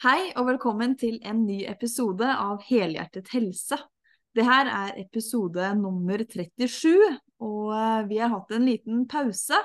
Hei 0.00 0.30
og 0.40 0.46
velkommen 0.48 0.94
til 0.96 1.18
en 1.28 1.42
ny 1.44 1.58
episode 1.68 2.24
av 2.24 2.62
Helhjertet 2.64 3.26
helse. 3.34 3.76
Det 4.32 4.46
her 4.48 4.64
er 4.72 4.94
episode 5.02 5.66
nummer 5.76 6.22
37, 6.24 6.94
og 7.44 7.74
eh, 7.76 8.06
vi 8.08 8.16
har 8.22 8.30
hatt 8.32 8.54
en 8.56 8.64
liten 8.64 9.02
pause. 9.12 9.58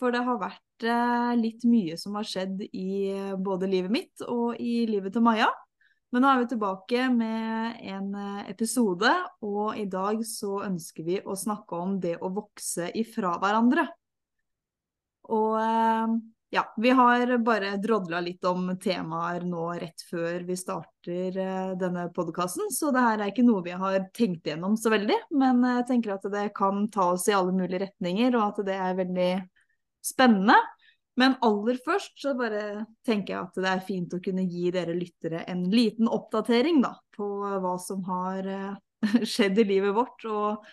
For 0.00 0.14
det 0.14 0.22
har 0.24 0.38
vært 0.40 0.86
eh, 0.88 1.34
litt 1.36 1.66
mye 1.68 1.98
som 2.00 2.16
har 2.16 2.24
skjedd 2.30 2.62
i 2.70 3.10
eh, 3.12 3.34
både 3.36 3.68
livet 3.68 3.92
mitt 3.92 4.24
og 4.24 4.56
i 4.56 4.86
livet 4.88 5.12
til 5.18 5.26
Maja. 5.26 5.50
Men 6.16 6.24
nå 6.24 6.32
er 6.32 6.40
vi 6.40 6.48
tilbake 6.54 7.04
med 7.12 7.84
en 7.92 8.08
episode, 8.48 9.12
og 9.44 9.76
i 9.76 9.84
dag 9.84 10.24
så 10.24 10.62
ønsker 10.64 11.04
vi 11.10 11.20
å 11.20 11.36
snakke 11.36 11.82
om 11.84 11.98
det 12.00 12.14
å 12.24 12.32
vokse 12.40 12.88
ifra 12.96 13.36
hverandre. 13.36 13.84
Og 15.28 15.60
ja, 16.50 16.74
vi 16.76 16.90
har 16.90 17.38
bare 17.38 17.76
drodla 17.76 18.20
litt 18.24 18.44
om 18.48 18.70
temaer 18.80 19.44
nå 19.44 19.66
rett 19.76 20.04
før 20.08 20.46
vi 20.48 20.56
starter 20.56 21.36
uh, 21.36 21.74
denne 21.76 22.06
podkasten, 22.14 22.70
så 22.72 22.88
det 22.94 23.02
her 23.04 23.20
er 23.20 23.32
ikke 23.32 23.44
noe 23.44 23.60
vi 23.66 23.74
har 23.76 24.06
tenkt 24.16 24.48
gjennom 24.48 24.78
så 24.80 24.92
veldig. 24.94 25.18
Men 25.36 25.60
jeg 25.66 25.86
tenker 25.90 26.14
at 26.16 26.24
det 26.32 26.46
kan 26.56 26.86
ta 26.94 27.10
oss 27.12 27.26
i 27.28 27.36
alle 27.36 27.52
mulige 27.52 27.82
retninger, 27.84 28.32
og 28.38 28.46
at 28.46 28.62
det 28.68 28.78
er 28.80 28.96
veldig 29.02 29.30
spennende. 30.08 30.56
Men 31.18 31.36
aller 31.44 31.76
først 31.84 32.16
så 32.22 32.32
bare 32.38 32.86
tenker 33.04 33.34
jeg 33.34 33.42
at 33.42 33.60
det 33.60 33.70
er 33.74 33.84
fint 33.84 34.12
å 34.14 34.22
kunne 34.22 34.46
gi 34.48 34.70
dere 34.72 34.96
lyttere 34.96 35.42
en 35.50 35.66
liten 35.68 36.08
oppdatering 36.08 36.80
da, 36.84 36.94
på 37.16 37.28
hva 37.60 37.74
som 37.82 38.00
har 38.08 38.48
uh, 38.48 38.80
skjedd 39.34 39.60
i 39.60 39.68
livet 39.68 39.92
vårt, 40.00 40.24
og, 40.24 40.64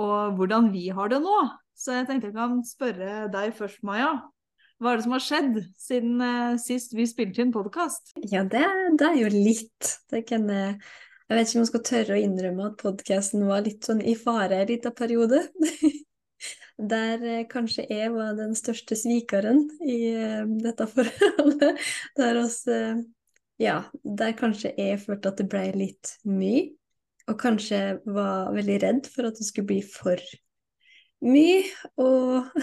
og 0.00 0.40
hvordan 0.40 0.72
vi 0.72 0.88
har 0.88 1.12
det 1.12 1.20
nå. 1.20 1.36
Så 1.76 2.00
jeg 2.00 2.08
tenkte 2.08 2.32
jeg 2.32 2.38
kan 2.40 2.58
spørre 2.66 3.28
deg 3.34 3.52
først, 3.60 3.84
Maja. 3.84 4.16
Hva 4.78 4.92
er 4.92 5.00
det 5.00 5.04
som 5.08 5.14
har 5.16 5.22
skjedd 5.24 5.56
siden 5.80 6.20
uh, 6.22 6.58
sist 6.62 6.92
vi 6.94 7.06
spilte 7.10 7.42
inn 7.42 7.50
podkast? 7.54 8.12
Ja, 8.30 8.44
det, 8.46 8.62
det, 9.00 9.08
er 9.08 9.16
jo 9.24 9.30
litt. 9.32 9.94
Kan 10.28 10.46
jeg 10.48 11.36
vet 11.36 11.48
ikke 11.48 11.58
om 11.58 11.64
jeg 11.64 11.70
skal 11.72 11.84
tørre 11.88 12.14
å 12.14 12.20
innrømme 12.22 12.68
at 12.70 12.78
podkasten 12.80 13.42
var 13.48 13.64
litt 13.66 13.88
sånn 13.88 14.00
i 14.00 14.14
fare 14.16 14.62
en 14.62 14.70
liten 14.70 14.94
periode. 14.96 15.42
Der 16.78 17.24
eh, 17.26 17.44
kanskje 17.50 17.88
jeg 17.90 18.12
var 18.14 18.36
den 18.38 18.54
største 18.54 18.94
svikeren 18.94 19.64
i 19.82 19.98
eh, 20.14 20.46
dette 20.62 20.86
forholdet. 20.92 21.82
Der 22.20 22.42
oss 22.44 22.62
Ja, 23.58 23.80
der 24.06 24.36
kanskje 24.38 24.70
jeg 24.78 25.00
følte 25.02 25.32
at 25.32 25.40
det 25.40 25.48
ble 25.50 25.64
litt 25.74 26.12
mye. 26.22 26.68
Og 27.26 27.34
kanskje 27.42 27.98
var 28.06 28.52
veldig 28.54 28.76
redd 28.84 29.08
for 29.10 29.26
at 29.26 29.40
det 29.40 29.48
skulle 29.48 29.72
bli 29.72 29.80
for 29.82 30.22
mye 31.24 31.62
å 31.98 32.08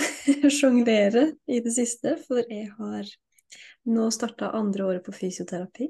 sjonglere 0.58 1.32
i 1.48 1.62
det 1.64 1.74
siste, 1.76 2.16
for 2.28 2.44
jeg 2.50 2.70
har 2.78 3.10
nå 3.92 4.08
starta 4.14 4.54
andre 4.58 4.88
året 4.90 5.06
på 5.06 5.14
fysioterapi. 5.16 5.90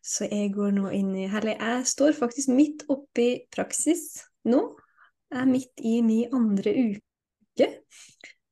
Så 0.00 0.26
jeg 0.30 0.52
går 0.54 0.72
nå 0.78 0.90
inn 0.96 1.10
i 1.12 1.26
Eller 1.28 1.58
jeg 1.60 1.88
står 1.90 2.14
faktisk 2.16 2.54
midt 2.56 2.86
oppi 2.88 3.44
praksis 3.52 4.24
nå. 4.48 4.62
Jeg 5.30 5.42
er 5.42 5.50
midt 5.50 5.84
i 5.84 6.00
min 6.02 6.32
andre 6.34 6.72
uke. 6.72 7.68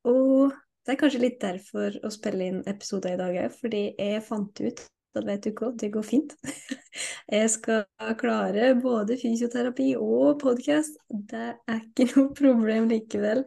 Og 0.07 0.53
det 0.85 0.93
er 0.93 0.99
kanskje 1.01 1.23
litt 1.25 1.41
derfor 1.41 1.97
å 2.05 2.13
spille 2.13 2.51
inn 2.51 2.61
episoder 2.69 3.17
i 3.17 3.19
dag 3.19 3.35
òg, 3.43 3.57
fordi 3.57 3.81
jeg 3.97 4.23
fant 4.25 4.61
ut 4.61 4.85
da 5.15 5.23
vet 5.25 5.43
du 5.45 5.51
hva, 5.57 5.71
det 5.73 5.89
går 5.93 6.05
fint. 6.05 6.35
Jeg 7.33 7.49
skal 7.53 8.13
klare 8.19 8.73
både 8.81 9.17
fysioterapi 9.21 9.91
og 9.97 10.39
podkast. 10.41 10.99
Det 11.09 11.45
er 11.57 11.81
ikke 11.81 12.09
noe 12.13 12.33
problem 12.41 12.89
likevel. 12.91 13.43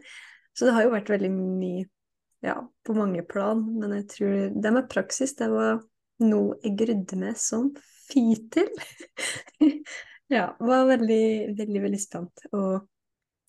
Så 0.53 0.69
det 0.69 0.77
har 0.77 0.87
jo 0.87 0.95
vært 0.95 1.11
veldig 1.13 1.31
mye 1.33 1.87
ja, 2.45 2.57
på 2.85 2.95
mange 2.97 3.23
plan, 3.25 3.63
men 3.79 3.95
jeg 3.95 4.09
tror 4.11 4.33
det 4.51 4.73
med 4.75 4.89
praksis, 4.91 5.33
det 5.39 5.47
var 5.49 5.79
noe 6.27 6.57
jeg 6.65 6.75
grudde 6.81 7.19
meg 7.21 7.39
som 7.41 7.71
fy 8.11 8.25
til. 8.53 8.69
ja, 10.37 10.49
var 10.59 10.89
veldig, 10.91 11.55
veldig, 11.59 11.85
veldig 11.87 12.01
spent 12.03 12.45
og 12.51 12.83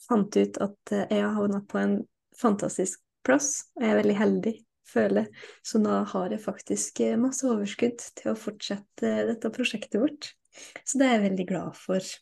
fant 0.06 0.38
ut 0.38 0.62
at 0.62 0.94
jeg 1.02 1.20
har 1.20 1.34
havna 1.36 1.64
på 1.66 1.82
en 1.82 1.98
fantastisk 2.38 3.02
plass. 3.26 3.66
Jeg 3.80 3.90
er 3.90 4.00
veldig 4.04 4.20
heldig 4.22 4.56
føler. 4.94 5.30
Så 5.66 5.82
nå 5.82 6.04
har 6.14 6.34
jeg 6.34 6.44
faktisk 6.44 7.02
eh, 7.06 7.18
masse 7.20 7.48
overskudd 7.50 8.02
til 8.20 8.34
å 8.34 8.40
fortsette 8.40 9.14
dette 9.30 9.54
prosjektet 9.54 10.00
vårt. 10.02 10.34
Så 10.86 11.02
det 11.02 11.08
er 11.08 11.18
jeg 11.18 11.26
veldig 11.30 11.48
glad 11.50 11.80
for. 11.80 12.14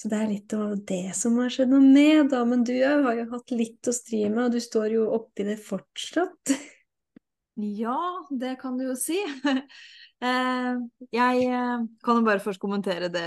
Så 0.00 0.08
det 0.08 0.16
er 0.16 0.30
litt 0.30 0.52
av 0.56 0.74
det 0.88 1.12
som 1.16 1.36
har 1.42 1.52
skjedd 1.52 1.72
noe 1.72 1.84
med, 1.84 2.30
da. 2.32 2.40
Men 2.48 2.64
du 2.64 2.72
har 2.80 3.12
jo 3.18 3.26
hatt 3.34 3.52
litt 3.52 3.88
å 3.90 3.92
stri 3.92 4.22
med, 4.30 4.46
og 4.46 4.54
du 4.54 4.60
står 4.64 4.94
jo 4.96 5.08
oppi 5.16 5.44
det 5.48 5.58
fortsatt. 5.60 6.54
Ja, 7.60 7.98
det 8.30 8.54
kan 8.62 8.78
du 8.80 8.90
jo 8.90 8.98
si. 8.98 9.20
Eh, 10.20 10.74
jeg 11.16 11.44
eh, 11.48 11.84
kan 12.04 12.18
jo 12.18 12.24
bare 12.26 12.42
først 12.44 12.60
kommentere 12.60 13.06
det, 13.08 13.22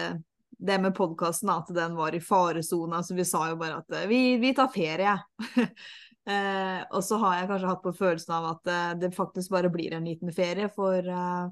det 0.61 0.75
med 0.77 0.93
podkasten, 0.93 1.49
at 1.49 1.71
den 1.73 1.95
var 1.97 2.13
i 2.13 2.19
faresona. 2.21 2.99
Så 3.01 3.17
vi 3.17 3.25
sa 3.25 3.47
jo 3.49 3.55
bare 3.57 3.79
at 3.79 3.95
vi, 4.11 4.19
vi 4.37 4.51
tar 4.53 4.69
ferie. 4.69 5.15
Eh, 6.23 6.79
og 6.95 7.03
så 7.03 7.17
har 7.19 7.35
jeg 7.35 7.49
kanskje 7.49 7.67
hatt 7.67 7.83
på 7.83 7.91
følelsen 7.97 8.33
av 8.37 8.45
at 8.53 8.69
eh, 8.71 8.91
det 9.01 9.09
faktisk 9.15 9.51
bare 9.51 9.71
blir 9.73 9.95
en 9.97 10.05
liten 10.07 10.31
ferie, 10.31 10.69
for 10.71 10.95
eh, 11.03 11.47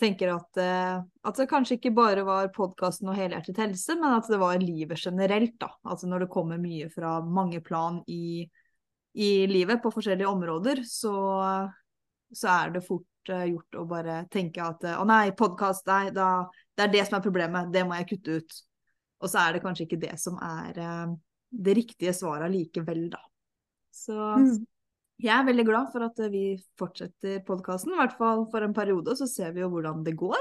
tenker 0.00 0.32
at, 0.34 0.60
eh, 0.60 0.98
at 1.00 1.40
det 1.40 1.46
kanskje 1.48 1.78
ikke 1.78 1.94
bare 1.96 2.24
var 2.28 2.50
podkasten 2.52 3.08
og 3.08 3.16
helhjertet 3.16 3.60
helse, 3.62 3.96
men 4.00 4.18
at 4.18 4.28
det 4.28 4.40
var 4.40 4.60
livet 4.60 5.00
generelt, 5.00 5.54
da. 5.60 5.70
Altså 5.88 6.10
når 6.10 6.26
det 6.26 6.32
kommer 6.34 6.60
mye 6.60 6.90
fra 6.92 7.18
mange 7.24 7.62
plan 7.64 8.02
i, 8.12 8.44
i 9.16 9.30
livet 9.48 9.80
på 9.82 9.92
forskjellige 9.94 10.28
områder, 10.28 10.84
så, 10.88 11.14
så 12.32 12.52
er 12.58 12.76
det 12.76 12.84
fort 12.86 13.32
uh, 13.32 13.46
gjort 13.48 13.80
å 13.80 13.86
bare 13.88 14.20
tenke 14.32 14.64
at 14.64 14.84
å 14.96 15.06
nei, 15.08 15.32
podkast, 15.36 15.88
nei, 15.88 16.12
da, 16.16 16.44
det 16.76 16.86
er 16.86 16.92
det 16.92 17.06
som 17.08 17.18
er 17.18 17.24
problemet, 17.24 17.72
det 17.72 17.86
må 17.88 17.96
jeg 17.98 18.12
kutte 18.14 18.38
ut. 18.40 18.60
Og 19.20 19.32
så 19.32 19.42
er 19.42 19.56
det 19.56 19.64
kanskje 19.64 19.88
ikke 19.88 20.00
det 20.00 20.14
som 20.20 20.38
er 20.40 20.78
det 21.50 21.74
riktige 21.76 22.14
svaret 22.16 22.52
likevel, 22.52 23.10
da. 23.12 23.20
Så 23.94 24.14
mm. 24.14 24.54
jeg 25.22 25.34
er 25.36 25.48
veldig 25.48 25.66
glad 25.68 25.90
for 25.92 26.06
at 26.06 26.22
vi 26.32 26.54
fortsetter 26.80 27.42
podkasten, 27.46 27.94
i 27.94 28.00
hvert 28.00 28.16
fall 28.18 28.46
for 28.52 28.66
en 28.66 28.76
periode, 28.76 29.16
så 29.18 29.28
ser 29.30 29.54
vi 29.56 29.64
jo 29.64 29.70
hvordan 29.72 30.04
det 30.06 30.16
går. 30.20 30.40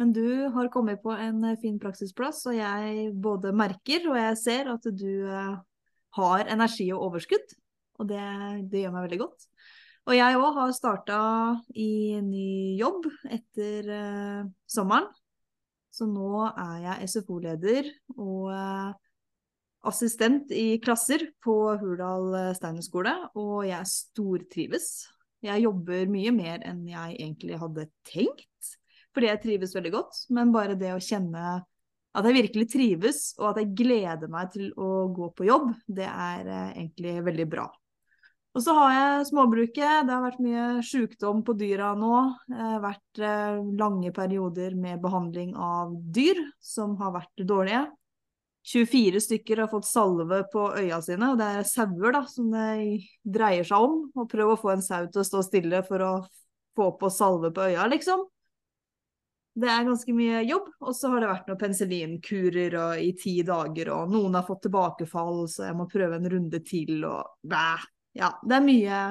Men 0.00 0.14
du 0.16 0.48
har 0.54 0.70
kommet 0.72 1.02
på 1.02 1.12
en 1.12 1.42
fin 1.60 1.76
praksisplass, 1.80 2.46
og 2.48 2.56
jeg 2.56 3.10
både 3.20 3.52
merker 3.52 4.06
og 4.08 4.16
jeg 4.16 4.38
ser 4.40 4.70
at 4.72 4.86
du 4.96 5.10
eh, 5.28 5.58
har 6.16 6.48
energi 6.48 6.86
og 6.94 7.10
overskudd. 7.10 7.52
Og 8.00 8.08
det, 8.08 8.22
det 8.72 8.86
gjør 8.86 8.94
meg 8.94 9.04
veldig 9.10 9.20
godt. 9.20 9.44
Og 10.08 10.16
jeg 10.16 10.38
òg 10.40 10.56
har 10.56 10.72
starta 10.72 11.18
i 11.76 12.16
ny 12.24 12.78
jobb 12.80 13.04
etter 13.28 13.90
uh, 13.92 14.48
sommeren. 14.64 15.10
Så 15.92 16.06
nå 16.08 16.46
er 16.48 16.76
jeg 16.86 17.10
SFO-leder 17.12 17.90
og 18.16 18.48
uh, 18.54 18.96
assistent 19.86 20.50
i 20.52 20.78
klasser 20.82 21.24
på 21.44 21.56
Hurdal 21.80 22.34
eh, 22.36 22.52
steinerskole, 22.56 23.14
og 23.38 23.64
jeg 23.68 23.88
stortrives. 23.88 24.90
Jeg 25.44 25.64
jobber 25.64 26.10
mye 26.12 26.32
mer 26.36 26.64
enn 26.68 26.84
jeg 26.88 27.16
egentlig 27.16 27.58
hadde 27.60 27.88
tenkt, 28.08 28.74
fordi 29.14 29.30
jeg 29.30 29.42
trives 29.46 29.74
veldig 29.76 29.92
godt. 29.94 30.22
Men 30.36 30.52
bare 30.54 30.76
det 30.78 30.92
å 30.94 31.02
kjenne 31.02 31.60
at 32.10 32.26
jeg 32.26 32.36
virkelig 32.36 32.66
trives, 32.72 33.20
og 33.38 33.52
at 33.52 33.60
jeg 33.62 33.74
gleder 33.78 34.30
meg 34.30 34.50
til 34.52 34.72
å 34.74 35.08
gå 35.14 35.30
på 35.36 35.46
jobb, 35.48 35.70
det 35.86 36.08
er 36.08 36.48
eh, 36.48 36.72
egentlig 36.82 37.20
veldig 37.30 37.48
bra. 37.50 37.68
Og 38.50 38.64
så 38.64 38.74
har 38.74 38.92
jeg 38.92 39.26
småbruket. 39.28 40.06
Det 40.08 40.10
har 40.10 40.24
vært 40.24 40.40
mye 40.42 40.64
sykdom 40.82 41.44
på 41.46 41.54
dyra 41.54 41.92
nå. 41.94 42.14
Det 42.50 42.58
har 42.58 42.82
vært 42.82 43.22
eh, 43.22 43.60
lange 43.78 44.10
perioder 44.14 44.74
med 44.74 44.98
behandling 45.04 45.54
av 45.54 45.94
dyr 45.94 46.42
som 46.58 46.96
har 46.98 47.14
vært 47.14 47.46
dårlige. 47.46 47.84
24 48.66 49.20
stykker 49.24 49.62
har 49.62 49.70
fått 49.72 49.88
salve 49.88 50.42
på 50.52 50.66
øya 50.76 51.00
sine, 51.02 51.30
og 51.32 51.38
det 51.40 51.46
er 51.48 51.68
sauer 51.68 52.12
da, 52.12 52.24
som 52.28 52.50
det 52.52 53.00
dreier 53.24 53.64
seg 53.64 53.86
om. 53.86 54.02
Og 54.14 54.28
prøve 54.30 54.56
å 54.56 54.60
få 54.60 54.74
en 54.74 54.84
sau 54.84 55.06
til 55.08 55.22
å 55.22 55.26
stå 55.26 55.42
stille 55.46 55.80
for 55.86 56.04
å 56.04 56.12
få 56.76 56.90
på 57.00 57.10
salve 57.12 57.52
på 57.56 57.70
øya, 57.70 57.88
liksom. 57.90 58.26
Det 59.60 59.68
er 59.68 59.88
ganske 59.88 60.12
mye 60.14 60.44
jobb. 60.46 60.68
Og 60.84 60.94
så 60.96 61.10
har 61.12 61.24
det 61.24 61.30
vært 61.32 61.48
noen 61.50 61.60
penicillinkurer 61.60 62.76
i 63.02 63.10
ti 63.18 63.40
dager, 63.46 63.92
og 63.96 64.12
noen 64.12 64.38
har 64.38 64.46
fått 64.46 64.66
tilbakefall, 64.68 65.46
så 65.50 65.66
jeg 65.70 65.78
må 65.80 65.88
prøve 65.90 66.20
en 66.20 66.30
runde 66.36 66.62
til, 66.66 67.00
og 67.08 67.40
bæ. 67.42 67.64
Ja, 68.20 68.34
det 68.44 68.56
er 68.58 68.64
mye, 68.66 69.02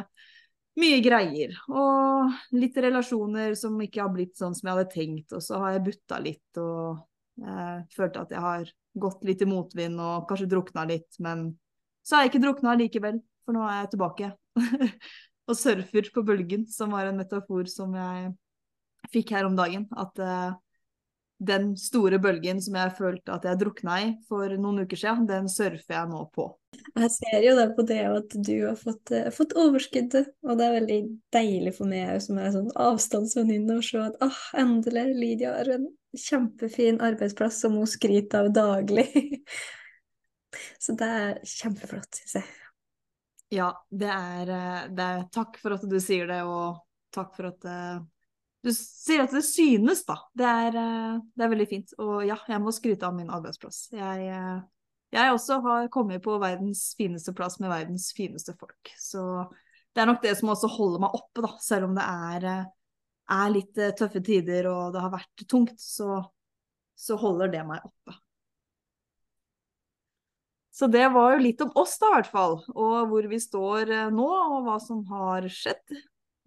mye 0.79 1.03
greier. 1.03 1.57
Og 1.73 2.56
litt 2.56 2.77
relasjoner 2.77 3.57
som 3.57 3.81
ikke 3.81 4.06
har 4.06 4.13
blitt 4.13 4.38
sånn 4.39 4.56
som 4.56 4.69
jeg 4.69 4.77
hadde 4.77 4.94
tenkt, 4.94 5.33
og 5.33 5.44
så 5.44 5.62
har 5.63 5.75
jeg 5.75 5.88
butta 5.89 6.21
litt 6.23 6.62
og 6.62 7.08
jeg 7.44 7.88
følte 7.95 8.25
at 8.25 8.36
jeg 8.36 8.44
har 8.44 8.69
gått 9.00 9.25
litt 9.27 9.41
i 9.44 9.47
motvind 9.50 10.01
og 10.01 10.27
kanskje 10.30 10.50
drukna 10.51 10.86
litt, 10.89 11.09
men 11.24 11.51
så 12.06 12.18
har 12.18 12.25
jeg 12.25 12.33
ikke 12.33 12.45
drukna 12.45 12.75
likevel, 12.80 13.19
for 13.45 13.56
nå 13.56 13.65
er 13.68 13.83
jeg 13.83 13.91
tilbake. 13.94 14.31
og 15.50 15.57
surfer 15.57 16.09
på 16.13 16.24
bølgen, 16.25 16.65
som 16.69 16.94
var 16.94 17.09
en 17.09 17.19
metafor 17.19 17.69
som 17.71 17.94
jeg 17.97 18.31
fikk 19.13 19.33
her 19.36 19.47
om 19.47 19.57
dagen. 19.57 19.88
At 19.97 20.21
uh, 20.21 20.57
den 21.39 21.71
store 21.80 22.19
bølgen 22.21 22.59
som 22.62 22.75
jeg 22.75 22.95
følte 22.97 23.33
at 23.33 23.45
jeg 23.47 23.59
drukna 23.62 23.97
i 24.03 24.09
for 24.30 24.51
noen 24.59 24.83
uker 24.85 25.00
siden, 25.00 25.27
den 25.30 25.50
surfer 25.51 25.95
jeg 25.95 26.12
nå 26.12 26.25
på. 26.35 26.50
Jeg 27.00 27.12
ser 27.15 27.45
jo 27.45 27.56
da 27.57 27.69
på 27.74 27.85
det 27.88 28.01
at 28.06 28.35
du 28.35 28.56
har 28.68 28.77
fått, 28.80 29.13
uh, 29.15 29.30
fått 29.33 29.56
overskuddet, 29.57 30.33
og 30.45 30.59
det 30.59 30.68
er 30.68 30.77
veldig 30.80 31.00
deilig 31.35 31.75
for 31.80 31.89
meg 31.89 32.19
som 32.25 32.42
er 32.42 32.53
sånn 32.56 32.74
avstandsvenninne 32.77 33.80
å 33.80 33.85
se 33.85 34.01
at 34.03 34.19
ah, 34.25 34.44
endelig, 34.59 35.07
Lydia 35.18 35.56
er 35.62 35.74
en 35.77 35.89
kjempefin 36.17 37.01
arbeidsplass 37.01 37.59
som 37.61 37.75
hun 37.77 37.88
skryter 37.88 38.45
av 38.45 38.53
daglig. 38.53 39.09
Så 40.81 40.95
det 40.97 41.07
er 41.07 41.35
kjempeflott, 41.45 42.21
syns 42.21 42.39
jeg. 42.39 42.47
Ja, 43.53 43.71
det 43.89 44.09
er, 44.09 44.50
eh, 44.53 44.88
det 44.94 45.03
er, 45.06 45.27
Takk 45.33 45.57
for 45.61 45.73
at 45.77 45.85
du 45.89 45.97
sier 46.01 46.29
det, 46.29 46.41
og 46.45 46.81
takk 47.13 47.31
for 47.33 47.50
at 47.50 47.63
uh, 47.65 48.01
du 48.61 48.69
sier 48.75 49.23
at 49.23 49.33
det 49.33 49.41
synes, 49.47 50.03
da. 50.06 50.19
Det 50.38 50.45
er, 50.45 50.75
uh, 50.77 51.21
det 51.33 51.45
er, 51.45 51.53
veldig 51.56 51.69
fint. 51.69 51.95
Og 52.01 52.19
ja, 52.27 52.38
jeg 52.50 52.61
må 52.61 52.73
skryte 52.75 53.07
av 53.07 53.15
min 53.17 53.31
arbeidsplass. 53.33 53.88
Jeg, 53.97 54.27
jeg 55.15 55.33
også 55.33 55.57
har 55.65 55.89
kommet 55.94 56.21
på 56.25 56.38
verdens 56.41 56.91
fineste 56.97 57.33
plass 57.38 57.57
med 57.63 57.73
verdens 57.73 58.11
fineste 58.13 58.53
folk. 58.59 58.94
Så 59.01 59.23
det 59.95 60.03
er 60.03 60.11
nok 60.11 60.21
det 60.21 60.35
som 60.38 60.53
også 60.53 60.69
holder 60.69 61.01
meg 61.07 61.17
oppe, 61.17 61.41
da. 61.47 61.56
Selv 61.65 61.89
om 61.89 61.97
det 61.97 62.06
er, 62.06 62.50
er 63.29 63.53
litt 63.53 63.77
tøffe 63.99 64.21
tider 64.25 64.67
og 64.71 64.95
det 64.95 65.03
har 65.03 65.13
vært 65.13 65.45
tungt, 65.49 65.77
så, 65.81 66.23
så 66.97 67.17
holder 67.19 67.53
det 67.53 67.63
meg 67.67 67.85
oppe. 67.85 68.17
Så 70.79 70.87
det 70.87 71.09
var 71.11 71.33
jo 71.33 71.43
litt 71.43 71.61
om 71.65 71.73
oss, 71.75 71.97
da, 71.99 72.07
i 72.07 72.15
hvert 72.21 72.29
fall. 72.31 72.53
Og 72.71 73.09
hvor 73.11 73.25
vi 73.27 73.39
står 73.43 73.89
eh, 73.91 74.11
nå, 74.15 74.27
og 74.27 74.61
hva 74.63 74.77
som 74.79 75.01
har 75.11 75.43
skjedd. 75.51 75.97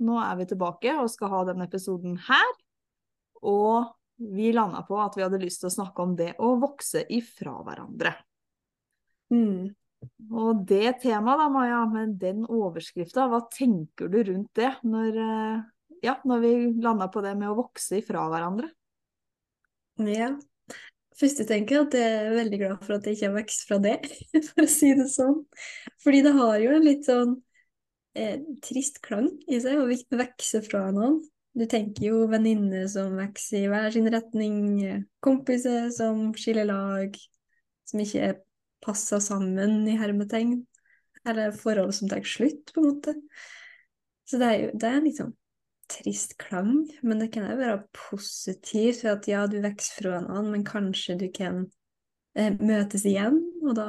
Nå 0.02 0.17
er 0.23 0.38
vi 0.38 0.46
tilbake 0.49 0.94
og 1.02 1.11
skal 1.12 1.34
ha 1.34 1.43
denne 1.50 1.67
episoden 1.69 2.14
her. 2.31 2.55
Og 3.44 3.93
vi 4.17 4.55
landa 4.56 4.81
på 4.88 4.96
at 5.02 5.19
vi 5.19 5.25
hadde 5.26 5.43
lyst 5.43 5.61
til 5.61 5.69
å 5.69 5.75
snakke 5.75 6.06
om 6.06 6.17
det 6.17 6.31
å 6.40 6.55
vokse 6.62 7.05
ifra 7.12 7.58
hverandre. 7.67 8.14
Mm. 9.35 9.75
Og 10.32 10.64
det 10.69 10.96
temaet 11.05 11.43
da, 11.43 11.50
Maja, 11.52 11.85
med 11.93 12.17
den 12.23 12.46
overskrifta, 12.49 13.28
hva 13.28 13.44
tenker 13.52 14.08
du 14.08 14.23
rundt 14.31 14.50
det 14.56 14.73
når, 14.81 15.20
eh, 15.26 15.62
ja, 16.02 16.16
når 16.28 16.40
vi 16.43 16.54
landa 16.82 17.08
på 17.12 17.22
det 17.25 17.34
med 17.38 17.50
å 17.52 17.58
vokse 17.58 18.00
ifra 18.00 18.25
hverandre? 18.32 18.70
Ja, 20.02 20.32
Først 21.19 21.43
jeg 21.43 21.49
tenker 21.50 21.82
at 21.82 21.94
jeg 21.96 22.08
er 22.08 22.34
veldig 22.34 22.58
glad 22.62 22.84
for 22.87 22.96
at 22.96 23.06
jeg 23.06 23.19
ikke 23.19 23.28
har 23.28 23.37
vokst 23.37 23.66
fra 23.69 23.78
det, 23.84 23.96
for 24.49 24.64
å 24.64 24.70
si 24.70 24.93
det 24.96 25.08
sånn. 25.12 25.43
Fordi 26.02 26.22
det 26.25 26.32
har 26.38 26.54
jo 26.62 26.70
en 26.76 26.87
litt 26.87 27.04
sånn 27.08 27.34
eh, 28.16 28.38
trist 28.64 29.02
klang 29.04 29.28
i 29.46 29.60
seg 29.62 29.82
å 29.82 29.88
vokse 30.19 30.62
fra 30.64 30.87
noen. 30.94 31.20
Du 31.52 31.66
tenker 31.69 32.06
jo 32.08 32.22
venninner 32.32 32.87
som 32.88 33.19
vokser 33.19 33.66
i 33.66 33.69
hver 33.69 33.93
sin 33.93 34.08
retning, 34.12 34.56
kompiser 35.20 35.90
som 35.93 36.31
skiller 36.38 36.70
lag, 36.70 37.19
som 37.84 38.00
ikke 38.00 38.25
er 38.31 38.38
passa 38.82 39.20
sammen 39.20 39.82
i 39.87 39.99
hermetegn, 40.00 40.62
eller 41.28 41.52
forhold 41.54 41.93
som 41.94 42.08
tar 42.08 42.25
slutt, 42.26 42.72
på 42.72 42.81
en 42.81 42.88
måte. 42.88 43.14
Så 44.25 44.40
det 44.40 44.49
er 44.49 44.58
jo 44.62 44.72
det 44.81 44.94
er 44.96 45.12
sånn 45.20 45.37
trist 45.90 46.37
klang, 46.40 46.87
men 47.02 47.23
det 47.23 47.31
kan 47.34 47.49
jo 47.50 47.58
være 47.58 47.82
positivt 47.96 49.02
for 49.02 49.17
at 49.17 49.29
ja, 49.31 49.44
du 49.50 49.58
vokser 49.64 49.99
fra 49.99 50.19
annen, 50.20 50.50
men 50.55 50.67
kanskje 50.67 51.19
du 51.20 51.29
kan 51.34 51.64
eh, 52.38 52.55
møtes 52.61 53.06
igjen, 53.08 53.40
og 53.64 53.76
da 53.79 53.88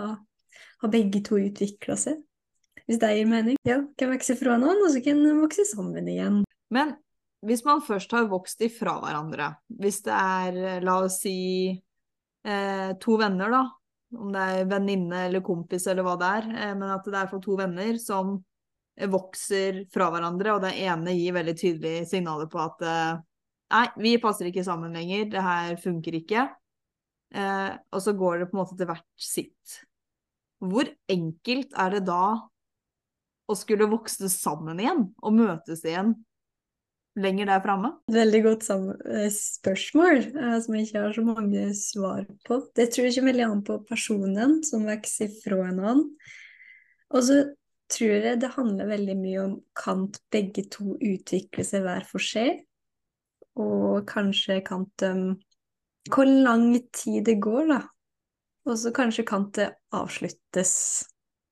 har 0.83 0.93
begge 0.93 1.23
to 1.25 1.39
utvikla 1.41 1.97
seg. 1.99 2.21
Hvis 2.83 2.99
det 2.99 3.13
gir 3.15 3.29
mening. 3.29 3.59
Ja, 3.63 3.79
kan 3.99 4.11
vokse 4.11 4.35
fra 4.35 4.57
hverandre, 4.57 4.75
og 4.83 4.91
så 4.91 5.03
kan 5.05 5.23
vokse 5.39 5.63
sammen 5.69 6.09
igjen. 6.11 6.41
Men 6.73 6.97
hvis 7.47 7.63
man 7.67 7.83
først 7.83 8.11
har 8.15 8.27
vokst 8.31 8.61
ifra 8.65 8.97
hverandre, 9.03 9.53
hvis 9.79 10.01
det 10.05 10.17
er, 10.17 10.83
la 10.83 10.97
oss 11.05 11.21
si, 11.23 11.37
eh, 12.43 12.89
to 12.99 13.17
venner, 13.19 13.51
da, 13.51 13.63
om 14.19 14.33
det 14.33 14.43
er 14.43 14.69
venninne 14.69 15.25
eller 15.27 15.43
kompis 15.45 15.87
eller 15.91 16.05
hva 16.05 16.17
det 16.19 16.31
er, 16.39 16.49
eh, 16.53 16.73
men 16.75 16.91
at 16.91 17.07
det 17.07 17.19
er 17.19 17.31
for 17.31 17.43
to 17.43 17.57
venner 17.59 17.99
som 18.01 18.37
vokser 19.09 19.83
fra 19.93 20.09
hverandre, 20.13 20.53
og 20.53 20.63
den 20.65 20.75
ene 20.85 21.15
gir 21.17 21.35
veldig 21.37 21.55
tydelige 21.57 22.07
signaler 22.11 22.49
på 22.51 22.61
at 22.61 22.83
uh, 22.85 23.21
nei, 23.73 23.87
vi 23.97 24.17
passer 24.21 24.49
ikke 24.49 24.65
sammen 24.65 24.93
lenger, 24.93 25.29
det 25.33 25.45
her 25.45 25.79
funker 25.81 26.19
ikke. 26.19 26.47
Uh, 27.33 27.73
og 27.89 28.03
så 28.05 28.13
går 28.17 28.43
det 28.43 28.49
på 28.51 28.57
en 28.57 28.61
måte 28.61 28.77
til 28.77 28.89
hvert 28.89 29.07
sitt. 29.17 29.79
Hvor 30.63 30.87
enkelt 31.11 31.73
er 31.79 31.97
det 31.97 32.03
da 32.07 32.25
å 33.43 33.55
skulle 33.59 33.89
vokse 33.91 34.29
sammen 34.31 34.79
igjen 34.79 35.09
og 35.19 35.35
møtes 35.35 35.81
igjen 35.83 36.13
lenger 37.19 37.49
der 37.49 37.63
framme? 37.65 37.91
Veldig 38.13 38.39
godt 38.45 38.69
eh, 38.71 39.27
spørsmål, 39.33 40.21
som 40.63 40.77
jeg 40.77 40.87
ikke 40.87 41.01
har 41.03 41.17
så 41.17 41.25
mange 41.27 41.65
svar 41.77 42.23
på. 42.47 42.61
Det 42.77 42.87
tror 42.93 43.05
jeg 43.05 43.17
ikke 43.17 43.27
veldig 43.27 43.45
an 43.49 43.65
på 43.67 43.77
personen 43.89 44.55
som 44.65 44.87
vokser 44.87 45.33
fra 45.43 45.59
en 45.67 45.83
annen. 45.83 46.07
Og 47.13 47.27
så 47.27 47.41
tror 47.91 48.27
jeg 48.27 48.41
det 48.41 48.53
handler 48.55 48.91
veldig 48.91 49.15
mye 49.19 49.41
om 49.43 49.55
Kant 49.77 50.19
begge 50.33 50.65
to 50.71 50.95
utvikle 50.97 51.65
seg 51.67 51.85
hver 51.85 52.05
for 52.09 52.23
seg, 52.23 52.63
og 53.59 54.05
kanskje 54.09 54.63
Kant 54.65 55.05
um, 55.05 55.33
Hvor 56.09 56.27
lang 56.27 56.73
tid 56.91 57.23
det 57.27 57.37
går, 57.43 57.67
da. 57.69 57.79
Og 58.67 58.79
så 58.79 58.91
kanskje 58.95 59.27
Kant 59.27 59.53
det 59.59 59.69
avsluttes 59.95 60.73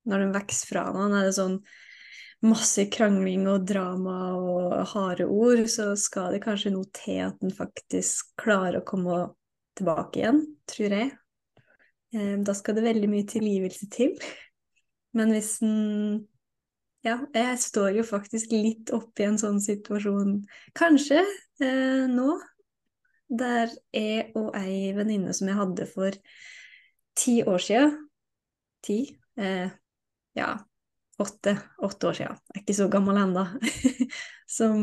når 0.09 0.25
den 0.25 0.33
vokser 0.35 0.71
fra 0.71 0.83
hverandre. 0.89 1.21
Er 1.21 1.29
det 1.29 1.37
sånn 1.37 1.57
masse 2.41 2.87
krangling 2.89 3.45
og 3.51 3.67
drama 3.69 4.17
og 4.33 4.77
harde 4.95 5.27
ord, 5.29 5.61
så 5.69 5.91
skal 5.99 6.33
det 6.33 6.41
kanskje 6.43 6.73
noe 6.73 6.89
til 6.95 7.21
at 7.27 7.43
en 7.45 7.53
faktisk 7.53 8.33
klarer 8.41 8.79
å 8.79 8.87
komme 8.87 9.23
tilbake 9.77 10.23
igjen, 10.23 10.41
tror 10.69 10.95
jeg. 10.97 11.11
Eh, 12.15 12.37
da 12.43 12.55
skal 12.57 12.77
det 12.77 12.87
veldig 12.87 13.11
mye 13.11 13.27
tilgivelse 13.29 13.91
til. 13.93 14.15
Men 15.17 15.33
hvis 15.35 15.57
en 15.65 16.27
Ja, 17.01 17.15
jeg 17.33 17.57
står 17.57 17.95
jo 17.97 18.03
faktisk 18.05 18.51
litt 18.53 18.91
oppi 18.93 19.25
en 19.25 19.39
sånn 19.41 19.57
situasjon, 19.57 20.35
kanskje 20.77 21.17
eh, 21.17 22.03
nå, 22.05 22.35
der 23.25 23.71
jeg 23.89 24.27
og 24.37 24.51
ei 24.59 24.91
venninne 24.93 25.33
som 25.33 25.49
jeg 25.49 25.57
hadde 25.57 25.87
for 25.89 26.19
ti 27.17 27.39
år 27.41 27.63
sia 27.65 27.87
Ti? 28.85 28.99
Eh, 29.41 29.73
ja, 30.37 30.51
åtte, 31.21 31.55
åtte 31.77 32.07
år 32.09 32.15
sia. 32.17 32.29
Jeg 32.49 32.55
er 32.59 32.63
ikke 32.63 32.77
så 32.77 32.87
gammel 32.89 33.19
ennå. 33.21 33.43
som 34.59 34.79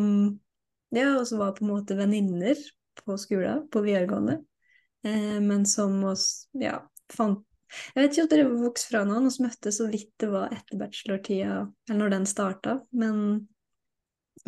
Ja, 0.95 1.19
og 1.19 1.27
som 1.29 1.43
var 1.43 1.57
på 1.57 1.67
en 1.67 1.73
måte 1.73 1.97
venninner 1.99 2.59
på 3.03 3.17
skolen, 3.21 3.67
på 3.69 3.83
videregående. 3.85 4.39
Eh, 5.05 5.39
men 5.43 5.67
som 5.67 5.99
oss 6.09 6.49
ja, 6.57 6.79
fant 7.13 7.43
jeg 7.69 8.01
vet 8.01 8.17
ikke 8.17 8.25
om 8.25 8.33
dere 8.33 8.49
vokste 8.65 8.93
fra 8.93 9.05
noen, 9.09 9.29
og 9.29 9.45
møttes 9.45 9.79
så 9.81 9.87
vidt 9.91 10.11
det 10.23 10.31
var 10.33 10.53
etter 10.55 10.81
bachelortida, 10.81 11.61
eller 11.89 12.01
når 12.03 12.15
den 12.17 12.27
starta, 12.31 12.79
men, 12.91 13.23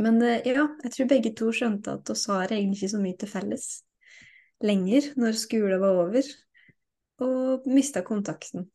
men 0.00 0.20
det, 0.22 0.34
ja, 0.48 0.66
jeg 0.84 0.96
tror 0.96 1.10
begge 1.12 1.34
to 1.38 1.52
skjønte 1.54 1.96
at 1.98 2.12
oss 2.12 2.26
har 2.32 2.48
egentlig 2.48 2.80
ikke 2.80 2.94
så 2.94 3.02
mye 3.04 3.20
til 3.20 3.32
felles 3.32 3.70
lenger 4.64 5.12
når 5.20 5.38
skolen 5.40 5.80
var 5.82 6.02
over, 6.06 6.34
og 7.20 7.68
mista 7.68 8.02
kontakten. 8.04 8.68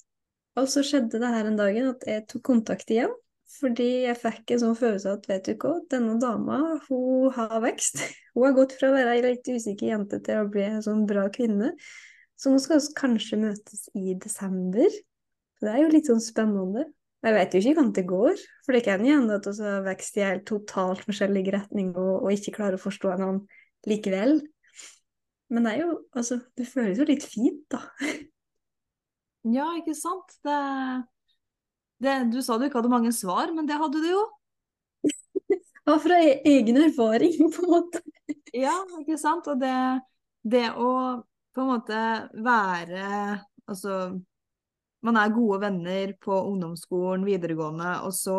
Og 0.55 0.69
så 0.71 0.85
skjedde 0.85 1.19
det 1.19 1.31
her 1.33 1.49
en 1.49 1.59
dag 1.59 1.77
at 1.81 2.05
jeg 2.07 2.25
tok 2.31 2.43
kontakt 2.47 2.91
igjen, 2.93 3.11
fordi 3.59 3.87
jeg 4.05 4.17
fikk 4.19 4.55
en 4.55 4.61
sånn 4.63 4.77
følelse 4.77 5.11
av 5.11 5.19
at 5.19 5.29
vet 5.29 5.49
du 5.49 5.53
hva, 5.61 5.75
denne 5.91 6.15
dama 6.21 6.59
hun 6.87 7.33
har 7.35 7.59
vekst. 7.63 8.01
Hun 8.35 8.43
har 8.49 8.55
gått 8.57 8.73
fra 8.75 8.89
å 8.89 8.95
være 8.95 9.13
ei 9.15 9.21
litt 9.23 9.47
usikker 9.47 9.93
jente 9.93 10.17
til 10.19 10.41
å 10.41 10.49
bli 10.51 10.65
en 10.67 10.81
sånn 10.83 11.05
bra 11.07 11.29
kvinne. 11.31 11.69
Så 12.35 12.51
nå 12.51 12.59
skal 12.59 12.81
vi 12.81 12.95
kanskje 12.97 13.39
møtes 13.39 13.87
i 13.95 14.15
desember. 14.19 14.91
Så 15.55 15.67
det 15.67 15.73
er 15.73 15.83
jo 15.83 15.91
litt 15.93 16.09
sånn 16.09 16.23
spennende. 16.23 16.85
Jeg 17.25 17.33
vet 17.33 17.55
jo 17.55 17.61
ikke 17.61 17.73
hvordan 17.79 17.93
det 17.95 18.05
går, 18.05 18.41
for 18.65 18.75
det 18.75 18.83
kan 18.85 19.01
hende 19.01 19.39
at 19.39 19.47
vi 19.47 19.65
har 19.65 19.85
vokst 19.87 20.17
i 20.19 20.25
helt 20.27 20.43
totalt 20.45 21.01
forskjellige 21.07 21.55
retninger 21.55 21.97
og, 21.97 22.19
og, 22.19 22.27
ikke 22.35 22.53
klarer 22.59 22.77
å 22.77 22.83
forstå 22.83 23.09
hverandre 23.09 23.89
likevel. 23.89 24.37
Men 25.49 25.65
det 25.65 25.73
er 25.73 25.81
jo 25.85 25.95
Altså, 26.17 26.39
det 26.57 26.67
føles 26.69 27.01
jo 27.01 27.07
litt 27.09 27.25
fint, 27.25 27.65
da. 27.71 27.81
Ja, 29.45 29.67
ikke 29.77 29.93
sant. 29.93 30.31
Det, 30.41 30.55
det, 32.01 32.13
du 32.33 32.39
sa 32.41 32.55
du 32.57 32.63
ikke 32.65 32.79
hadde 32.79 32.89
mange 32.89 33.11
svar, 33.13 33.51
men 33.53 33.67
det 33.69 33.77
hadde 33.77 34.01
du 34.01 34.07
jo. 34.09 34.23
ja, 35.85 35.97
fra 36.01 36.17
e-, 36.17 36.39
egen 36.49 36.79
erfaring, 36.81 37.37
på 37.53 37.61
en 37.61 37.73
måte. 37.75 38.01
ja, 38.57 38.73
ikke 39.01 39.19
sant. 39.21 39.45
Og 39.53 39.61
det, 39.61 39.75
det 40.49 40.71
å 40.81 40.89
på 41.55 41.63
en 41.63 41.73
måte 41.73 41.99
være 42.45 43.05
Altså 43.65 44.13
man 45.05 45.17
er 45.17 45.33
gode 45.33 45.59
venner 45.61 46.13
på 46.21 46.35
ungdomsskolen, 46.49 47.25
videregående, 47.25 47.91
og 48.05 48.13
så, 48.13 48.37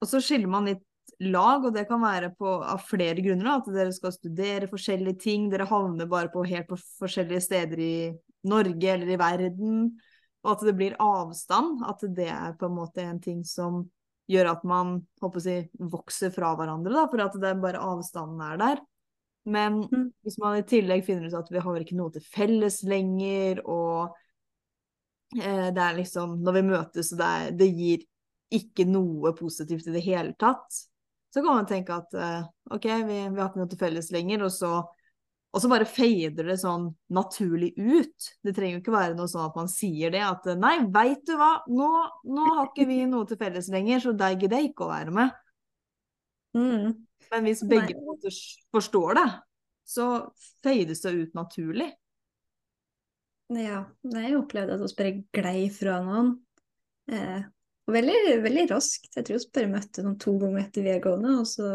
og 0.00 0.08
så 0.08 0.20
skiller 0.24 0.48
man 0.52 0.68
litt 0.68 0.84
lag, 1.22 1.64
og 1.64 1.74
det 1.76 1.86
kan 1.88 2.02
være 2.02 2.30
på, 2.38 2.56
av 2.64 2.82
flere 2.88 3.22
grunner. 3.24 3.58
At 3.58 3.68
dere 3.72 3.92
skal 3.94 4.14
studere 4.14 4.70
forskjellige 4.70 5.20
ting, 5.26 5.50
dere 5.52 5.68
havner 5.68 6.08
bare 6.10 6.32
på 6.32 6.44
helt 6.48 6.68
på 6.70 6.78
forskjellige 7.02 7.44
steder 7.44 7.82
i 7.84 7.96
Norge 8.48 8.92
eller 8.94 9.12
i 9.12 9.20
verden. 9.20 9.84
Og 10.46 10.54
at 10.54 10.64
det 10.68 10.76
blir 10.78 10.98
avstand. 11.02 11.84
At 11.88 12.04
det 12.16 12.30
er 12.32 12.56
på 12.58 12.70
en 12.70 12.76
måte 12.78 13.04
en 13.04 13.20
ting 13.22 13.42
som 13.46 13.84
gjør 14.30 14.54
at 14.56 14.66
man 14.66 14.98
håper 15.22 15.42
å 15.42 15.44
si, 15.44 15.56
vokser 15.92 16.32
fra 16.34 16.54
hverandre, 16.58 16.96
da, 16.96 17.06
for 17.12 17.22
at 17.22 17.36
det 17.42 17.56
bare 17.62 17.82
avstanden 17.92 18.42
er 18.42 18.62
der. 18.62 18.86
Men 19.46 19.80
Mm. 19.86 20.08
hvis 20.26 20.38
man 20.42 20.56
i 20.58 20.64
tillegg 20.66 21.04
finner 21.06 21.28
ut 21.30 21.36
at 21.38 21.50
vi 21.54 21.62
har 21.62 21.80
ikke 21.82 21.96
noe 21.98 22.10
til 22.14 22.24
felles 22.26 22.80
lenger, 22.82 23.60
og 23.66 24.10
eh, 25.38 25.70
det 25.70 25.82
er 25.82 25.96
liksom 26.00 26.40
Når 26.42 26.52
vi 26.58 26.62
møtes, 26.72 27.12
og 27.14 27.18
det, 27.22 27.30
er, 27.30 27.54
det 27.60 27.70
gir 27.76 28.04
ikke 28.56 28.86
noe 28.90 29.32
positivt 29.38 29.86
i 29.86 29.94
det 29.94 30.02
hele 30.06 30.34
tatt, 30.38 30.66
så 31.34 31.42
kan 31.42 31.58
man 31.60 31.66
tenke 31.70 31.94
at 31.94 32.14
eh, 32.14 32.44
OK, 32.74 32.84
vi, 33.06 33.16
vi 33.30 33.40
har 33.40 33.48
ikke 33.50 33.62
noe 33.62 33.70
til 33.70 33.80
felles 33.80 34.12
lenger, 34.14 34.46
og 34.46 34.54
så 34.54 34.76
og 35.56 35.62
så 35.62 35.70
bare 35.72 35.86
fader 35.88 36.50
det 36.50 36.58
sånn 36.60 36.90
naturlig 37.16 37.70
ut. 37.78 38.26
Det 38.44 38.52
trenger 38.52 38.74
jo 38.74 38.80
ikke 38.82 38.92
være 38.92 39.14
noe 39.16 39.30
sånn 39.30 39.46
at 39.46 39.54
man 39.56 39.70
sier 39.72 40.10
det, 40.12 40.20
at 40.20 40.44
nei, 40.60 40.74
veit 40.92 41.22
du 41.24 41.32
hva, 41.38 41.62
nå, 41.72 41.86
nå 42.28 42.44
har 42.58 42.66
ikke 42.66 42.84
vi 42.90 42.98
noe 43.08 43.24
til 43.30 43.38
felles 43.40 43.70
lenger, 43.72 44.02
så 44.04 44.12
deg 44.12 44.42
gidder 44.42 44.60
jeg 44.60 44.74
ikke 44.74 44.84
å 44.84 44.90
være 44.90 45.14
med. 45.16 45.32
Mm. 46.56 46.94
Men 47.32 47.46
hvis 47.46 47.62
begge 47.68 47.94
Nei. 47.96 48.32
forstår 48.74 49.18
det, 49.18 49.26
så 49.86 50.06
fades 50.64 51.02
det 51.04 51.12
ut 51.14 51.36
naturlig. 51.38 51.90
Ja, 53.54 53.84
jeg 54.10 54.38
opplevde 54.38 54.74
at 54.74 54.82
vi 54.82 54.96
bare 54.98 55.12
glei 55.34 55.68
fra 55.70 56.00
noen. 56.02 56.32
Eh, 57.06 57.44
veldig, 57.90 58.40
veldig 58.42 58.64
raskt. 58.72 59.12
Jeg 59.14 59.28
tror 59.28 59.38
vi 59.38 59.52
bare 59.54 59.74
møtte 59.76 60.02
noen 60.02 60.18
to 60.22 60.34
ganger 60.40 60.64
etter 60.64 60.86
videregående, 60.86 61.36
og 61.42 61.46
så 61.50 61.68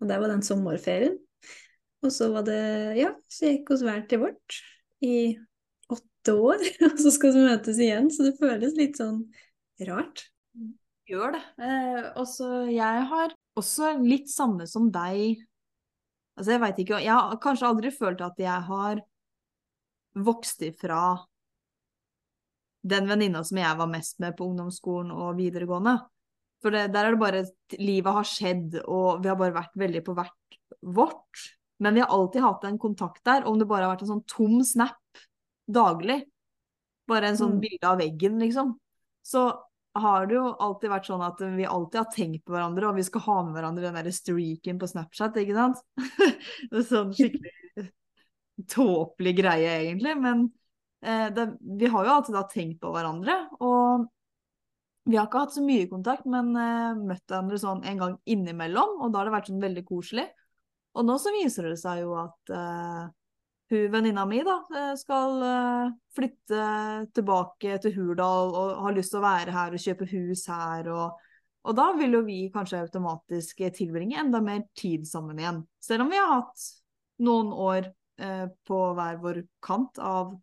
Og 0.00 0.08
det 0.08 0.16
var 0.16 0.30
den 0.32 0.40
sommerferien. 0.40 1.18
Og 2.00 2.12
så 2.14 2.30
var 2.32 2.46
det 2.46 2.96
Ja, 2.96 3.10
så 3.28 3.50
gikk 3.50 3.68
vi 3.74 3.84
hver 3.84 4.06
til 4.08 4.22
vårt 4.22 4.60
i 5.04 5.36
åtte 5.92 6.32
år, 6.32 6.62
og 6.88 6.96
så 7.02 7.12
skal 7.12 7.34
vi 7.34 7.42
møtes 7.44 7.80
igjen, 7.80 8.08
så 8.12 8.24
det 8.24 8.38
føles 8.40 8.78
litt 8.78 8.96
sånn 9.00 9.26
rart. 9.88 10.24
Gjør 11.10 11.32
det. 11.34 11.42
Eh, 11.58 12.04
også 12.20 12.48
jeg 12.70 13.06
har 13.10 13.32
også 13.58 13.94
litt 14.04 14.30
samme 14.30 14.66
som 14.70 14.90
deg. 14.94 15.40
Altså, 16.38 16.54
jeg 16.54 16.62
veit 16.62 16.78
ikke 16.84 17.00
Jeg 17.02 17.12
har 17.16 17.40
kanskje 17.42 17.66
aldri 17.68 17.90
følt 17.92 18.22
at 18.24 18.38
jeg 18.40 18.66
har 18.68 19.02
vokst 20.14 20.62
ifra 20.66 21.00
den 22.80 23.08
venninna 23.10 23.42
som 23.44 23.58
jeg 23.60 23.76
var 23.76 23.90
mest 23.90 24.20
med 24.22 24.36
på 24.38 24.46
ungdomsskolen 24.48 25.10
og 25.12 25.34
videregående. 25.36 25.98
For 26.62 26.72
det, 26.72 26.86
der 26.94 27.08
er 27.08 27.16
det 27.16 27.20
bare 27.20 27.42
Livet 27.80 28.16
har 28.16 28.26
skjedd, 28.28 28.78
og 28.84 29.22
vi 29.22 29.30
har 29.30 29.38
bare 29.40 29.56
vært 29.56 29.76
veldig 29.80 30.02
på 30.06 30.14
hvert 30.16 30.58
vårt. 30.84 31.44
Men 31.80 31.96
vi 31.96 32.02
har 32.04 32.12
alltid 32.12 32.44
hatt 32.44 32.64
en 32.68 32.78
kontakt 32.80 33.22
der, 33.24 33.46
om 33.48 33.58
det 33.58 33.68
bare 33.68 33.86
har 33.86 33.94
vært 33.94 34.04
en 34.06 34.14
sånn 34.14 34.26
tom 34.28 34.58
snap 34.64 35.20
daglig. 35.70 36.22
Bare 37.08 37.30
en 37.30 37.38
sånn 37.40 37.56
Mm. 37.56 37.60
bilde 37.60 37.88
av 37.88 37.98
veggen, 37.98 38.38
liksom. 38.38 38.74
Så 39.24 39.44
har 39.98 40.26
det 40.30 40.36
jo 40.36 40.44
alltid 40.62 40.92
vært 40.92 41.08
sånn 41.08 41.22
at 41.26 41.40
vi 41.56 41.66
alltid 41.66 41.98
har 41.98 42.10
tenkt 42.14 42.44
på 42.46 42.54
hverandre, 42.54 42.90
og 42.90 42.98
vi 43.00 43.06
skal 43.06 43.24
ha 43.24 43.38
med 43.46 43.56
hverandre 43.56 43.88
den 43.88 43.98
derre 43.98 44.12
streaken 44.14 44.78
på 44.78 44.88
Snapchat, 44.90 45.40
ikke 45.42 45.56
sant? 45.56 45.80
sånn 46.92 47.10
skikkelig 47.16 47.88
tåpelig 48.70 49.34
greie, 49.40 49.74
egentlig. 49.80 50.14
Men 50.20 50.46
eh, 51.02 51.28
det, 51.34 51.46
vi 51.60 51.90
har 51.90 52.06
jo 52.06 52.14
alltid 52.14 52.36
da 52.38 52.46
tenkt 52.50 52.80
på 52.82 52.92
hverandre, 52.94 53.36
og 53.64 54.08
vi 55.08 55.16
har 55.16 55.26
ikke 55.26 55.46
hatt 55.46 55.56
så 55.56 55.64
mye 55.64 55.88
kontakt, 55.90 56.26
men 56.30 56.52
eh, 56.54 57.00
møtt 57.00 57.24
hverandre 57.26 57.60
sånn 57.60 57.82
en 57.88 58.04
gang 58.04 58.18
innimellom, 58.30 58.98
og 59.00 59.10
da 59.10 59.20
har 59.20 59.30
det 59.30 59.38
vært 59.38 59.50
sånn 59.50 59.64
veldig 59.64 59.86
koselig. 59.88 60.28
Og 60.98 61.06
nå 61.06 61.16
så 61.22 61.32
viser 61.34 61.70
det 61.70 61.78
seg 61.80 62.04
jo 62.04 62.14
at 62.18 62.54
eh, 62.54 63.02
hun 63.70 63.92
venninna 63.92 64.24
mi 64.26 64.40
da 64.46 64.56
eh, 64.74 64.92
skal 64.98 65.42
eh, 65.46 65.92
flytte 66.16 66.62
tilbake 67.14 67.78
til 67.84 67.94
Hurdal 67.94 68.54
og 68.58 68.80
har 68.86 68.96
lyst 68.96 69.14
til 69.14 69.20
å 69.20 69.26
være 69.28 69.54
her 69.54 69.76
og 69.76 69.84
kjøpe 69.84 70.08
hus 70.10 70.44
her. 70.50 70.90
Og, 70.90 71.20
og 71.70 71.78
da 71.78 71.86
vil 71.98 72.18
jo 72.18 72.24
vi 72.26 72.40
kanskje 72.54 72.82
automatisk 72.82 73.62
tilbringe 73.76 74.18
enda 74.18 74.42
mer 74.42 74.64
tid 74.78 75.06
sammen 75.08 75.38
igjen. 75.38 75.62
Selv 75.82 76.06
om 76.06 76.10
vi 76.10 76.18
har 76.18 76.32
hatt 76.32 76.66
noen 77.22 77.54
år 77.54 77.92
eh, 78.18 78.48
på 78.66 78.82
hver 78.98 79.22
vår 79.22 79.44
kant 79.62 80.02
av, 80.02 80.34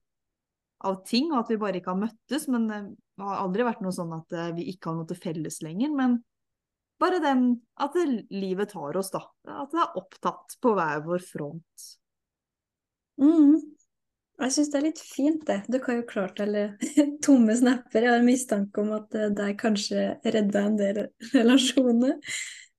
av 0.87 0.97
ting, 1.09 1.33
og 1.33 1.41
at 1.43 1.51
vi 1.51 1.59
bare 1.65 1.81
ikke 1.81 1.93
har 1.97 2.01
møttes. 2.07 2.47
Men 2.53 2.71
eh, 2.71 2.89
det 3.17 3.27
har 3.27 3.43
aldri 3.43 3.67
vært 3.67 3.83
noe 3.83 3.95
sånn 3.95 4.15
at 4.15 4.39
vi 4.55 4.69
ikke 4.71 4.91
har 4.91 4.99
noe 5.01 5.09
til 5.09 5.19
felles 5.19 5.59
lenger. 5.65 5.91
Men 5.99 6.19
bare 7.01 7.19
den 7.21 7.47
at 7.81 7.95
livet 8.31 8.71
tar 8.71 8.97
oss, 8.97 9.09
da. 9.13 9.25
At 9.51 9.73
det 9.73 9.83
er 9.83 9.97
opptatt 9.99 10.55
på 10.61 10.77
hver 10.77 11.01
vår 11.05 11.25
front. 11.25 11.87
Mm. 13.21 13.57
Jeg 14.37 14.53
syns 14.53 14.69
det 14.69 14.77
er 14.77 14.85
litt 14.85 14.99
fint, 15.01 15.41
det. 15.47 15.57
Du 15.65 15.79
har 15.81 15.97
jo 15.97 16.05
klart 16.09 16.39
eller 16.43 16.75
tomme 17.25 17.55
snapper. 17.57 18.05
Jeg 18.05 18.13
har 18.13 18.25
mistanke 18.25 18.83
om 18.83 18.93
at 18.99 19.09
det 19.33 19.47
kanskje 19.61 20.11
redda 20.25 20.65
en 20.67 20.77
del 20.77 21.01
relasjoner. 21.37 22.19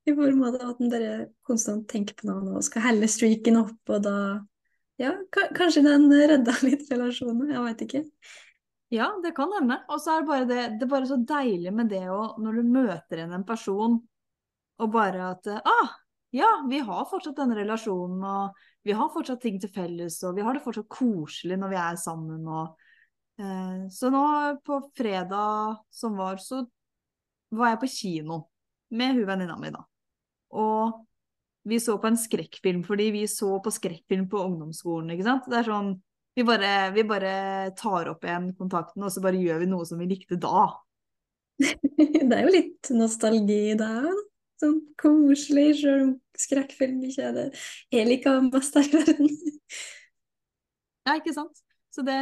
I 0.09 0.14
form 0.16 0.45
av 0.47 0.54
at 0.64 0.78
bare 0.88 1.16
konstant 1.45 1.88
tenker 1.90 2.16
på 2.16 2.28
noe 2.30 2.54
og 2.57 2.64
skal 2.64 2.87
helle 2.87 3.09
streaken 3.11 3.59
opp, 3.61 3.80
og 3.90 4.07
da 4.07 4.14
Ja, 4.99 5.12
kanskje 5.54 5.85
den 5.85 6.09
redda 6.11 6.54
litt 6.66 6.87
relasjoner. 6.90 7.52
Jeg 7.52 7.64
veit 7.66 7.85
ikke. 7.88 8.04
Ja, 8.95 9.11
det 9.23 9.35
kan 9.37 9.52
hende. 9.52 9.83
Og 9.92 10.00
så 10.00 10.14
er 10.14 10.23
det 10.23 10.30
bare 10.30 10.49
det, 10.49 10.62
det 10.78 10.87
er 10.87 10.95
bare 10.95 11.11
så 11.11 11.18
deilig 11.21 11.75
med 11.76 11.90
det 11.92 12.07
òg, 12.09 12.38
Når 12.40 12.57
du 12.57 12.71
møter 12.73 13.18
igjen 13.21 13.35
en 13.37 13.47
person, 13.47 13.99
og 14.78 14.92
bare 14.95 15.33
at 15.35 15.50
Ah, 15.59 15.92
ja, 16.35 16.49
vi 16.68 16.78
har 16.85 17.06
fortsatt 17.08 17.38
denne 17.38 17.56
relasjonen, 17.56 18.20
og 18.25 18.58
vi 18.85 18.94
har 18.97 19.11
fortsatt 19.12 19.40
ting 19.42 19.58
til 19.61 19.73
felles, 19.73 20.20
og 20.28 20.37
vi 20.37 20.44
har 20.44 20.56
det 20.56 20.64
fortsatt 20.64 20.88
koselig 20.92 21.56
når 21.61 21.73
vi 21.73 21.80
er 21.80 22.00
sammen, 22.00 22.47
og 22.49 22.76
eh, 23.40 23.87
Så 23.92 24.11
nå 24.12 24.25
på 24.64 24.80
fredag 24.99 25.78
som 25.90 26.18
var, 26.20 26.40
så 26.42 26.64
var 27.54 27.73
jeg 27.73 27.82
på 27.85 27.92
kino 27.92 28.42
med 28.92 29.16
hun 29.16 29.28
venninna 29.28 29.56
mi, 29.61 29.73
da. 29.73 29.85
Og 30.56 31.04
vi 31.68 31.80
så 31.80 31.97
på 32.00 32.08
en 32.08 32.20
skrekkfilm, 32.20 32.85
fordi 32.85 33.11
vi 33.12 33.25
så 33.28 33.58
på 33.64 33.73
skrekkfilm 33.73 34.28
på 34.28 34.44
ungdomsskolen, 34.44 35.12
ikke 35.12 35.26
sant. 35.26 35.49
Det 35.49 35.61
er 35.61 35.68
sånn 35.68 35.94
vi 36.38 36.44
bare, 36.47 36.92
vi 36.94 37.02
bare 37.02 37.30
tar 37.76 38.12
opp 38.12 38.23
igjen 38.25 38.52
kontakten, 38.54 39.02
og 39.02 39.11
så 39.11 39.25
bare 39.25 39.40
gjør 39.40 39.64
vi 39.64 39.73
noe 39.73 39.87
som 39.88 39.99
vi 39.99 40.06
likte 40.12 40.37
da. 40.38 40.68
Det 41.58 42.37
er 42.37 42.44
jo 42.44 42.52
litt 42.54 42.90
nostalgi 42.94 43.75
der. 43.80 44.04
da. 44.04 44.12
Sånn 44.59 44.79
koselig, 44.99 45.69
sjøl 45.81 46.05
om 46.07 46.12
skrekkfilm 46.38 47.03
ikke 47.07 47.29
er 47.29 47.37
det 47.37 47.47
jeg 47.95 48.09
liker 48.09 48.41
mest 48.49 48.79
her 48.79 48.91
i 48.91 49.00
verden. 49.00 49.35
Ja, 51.09 51.15
ikke 51.17 51.33
sant? 51.33 51.62
Så 51.88 52.03
det, 52.05 52.15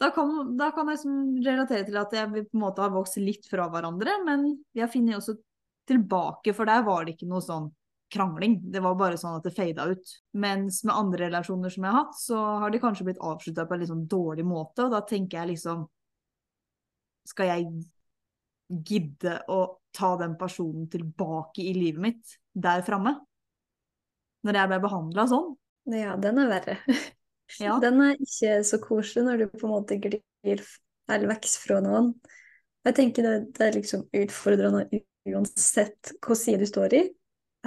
da 0.00 0.08
kan, 0.16 0.54
da 0.56 0.70
kan 0.72 0.88
jeg 0.88 0.96
liksom 0.96 1.42
relatere 1.44 1.84
til 1.84 1.98
at 2.00 2.14
jeg 2.16 2.30
vi 2.32 2.42
på 2.46 2.56
en 2.56 2.62
måte 2.62 2.80
har 2.80 2.94
vokst 2.94 3.18
litt 3.20 3.44
fra 3.50 3.66
hverandre, 3.68 4.14
men 4.24 4.46
vi 4.72 4.80
har 4.80 4.88
funnet 4.88 5.18
også 5.18 5.34
tilbake, 5.90 6.54
for 6.56 6.64
der 6.64 6.86
var 6.86 7.04
det 7.04 7.18
ikke 7.18 7.28
noe 7.28 7.44
sånn 7.44 7.68
krangling. 8.14 8.58
Det 8.72 8.82
var 8.84 8.96
bare 8.98 9.18
sånn 9.20 9.38
at 9.38 9.46
det 9.46 9.54
fada 9.56 9.86
ut. 9.90 10.14
Mens 10.40 10.82
med 10.86 10.94
andre 10.94 11.26
relasjoner 11.26 11.72
som 11.72 11.84
jeg 11.84 11.92
har 11.92 12.04
hatt, 12.04 12.18
så 12.20 12.40
har 12.62 12.72
de 12.72 12.80
kanskje 12.82 13.08
blitt 13.10 13.22
avslutta 13.22 13.66
på 13.68 13.76
en 13.76 13.82
litt 13.82 13.92
sånn 13.92 14.06
dårlig 14.10 14.46
måte, 14.48 14.86
og 14.86 14.94
da 14.94 15.02
tenker 15.04 15.42
jeg 15.42 15.54
liksom 15.54 15.86
Skal 17.24 17.48
jeg 17.48 17.68
gidde 18.68 19.38
å 19.50 19.60
ta 19.94 20.14
den 20.20 20.36
personen 20.40 20.88
tilbake 20.90 21.62
i 21.62 21.74
livet 21.76 22.02
mitt 22.02 22.38
der 22.52 22.84
framme? 22.86 23.16
Når 24.44 24.60
jeg 24.60 24.70
ble 24.72 24.80
behandla 24.84 25.26
sånn? 25.30 25.52
Ja, 25.92 26.16
den 26.20 26.40
er 26.44 26.50
verre. 26.52 26.78
Ja. 27.60 27.74
Den 27.78 28.00
er 28.00 28.16
ikke 28.16 28.54
så 28.66 28.78
koselig 28.82 29.26
når 29.26 29.42
du 29.42 29.50
på 29.52 29.66
en 29.68 29.72
måte 29.74 29.98
glir 30.00 30.62
eller 31.12 31.28
vokser 31.28 31.60
fra 31.60 31.76
noen. 31.84 32.08
Jeg 32.88 32.96
tenker 32.96 33.26
det, 33.26 33.34
det 33.54 33.66
er 33.66 33.76
liksom 33.76 34.06
utfordrende 34.16 34.86
uansett 35.28 36.14
hvilken 36.14 36.40
side 36.40 36.64
du 36.64 36.66
står 36.68 36.96
i, 36.96 37.02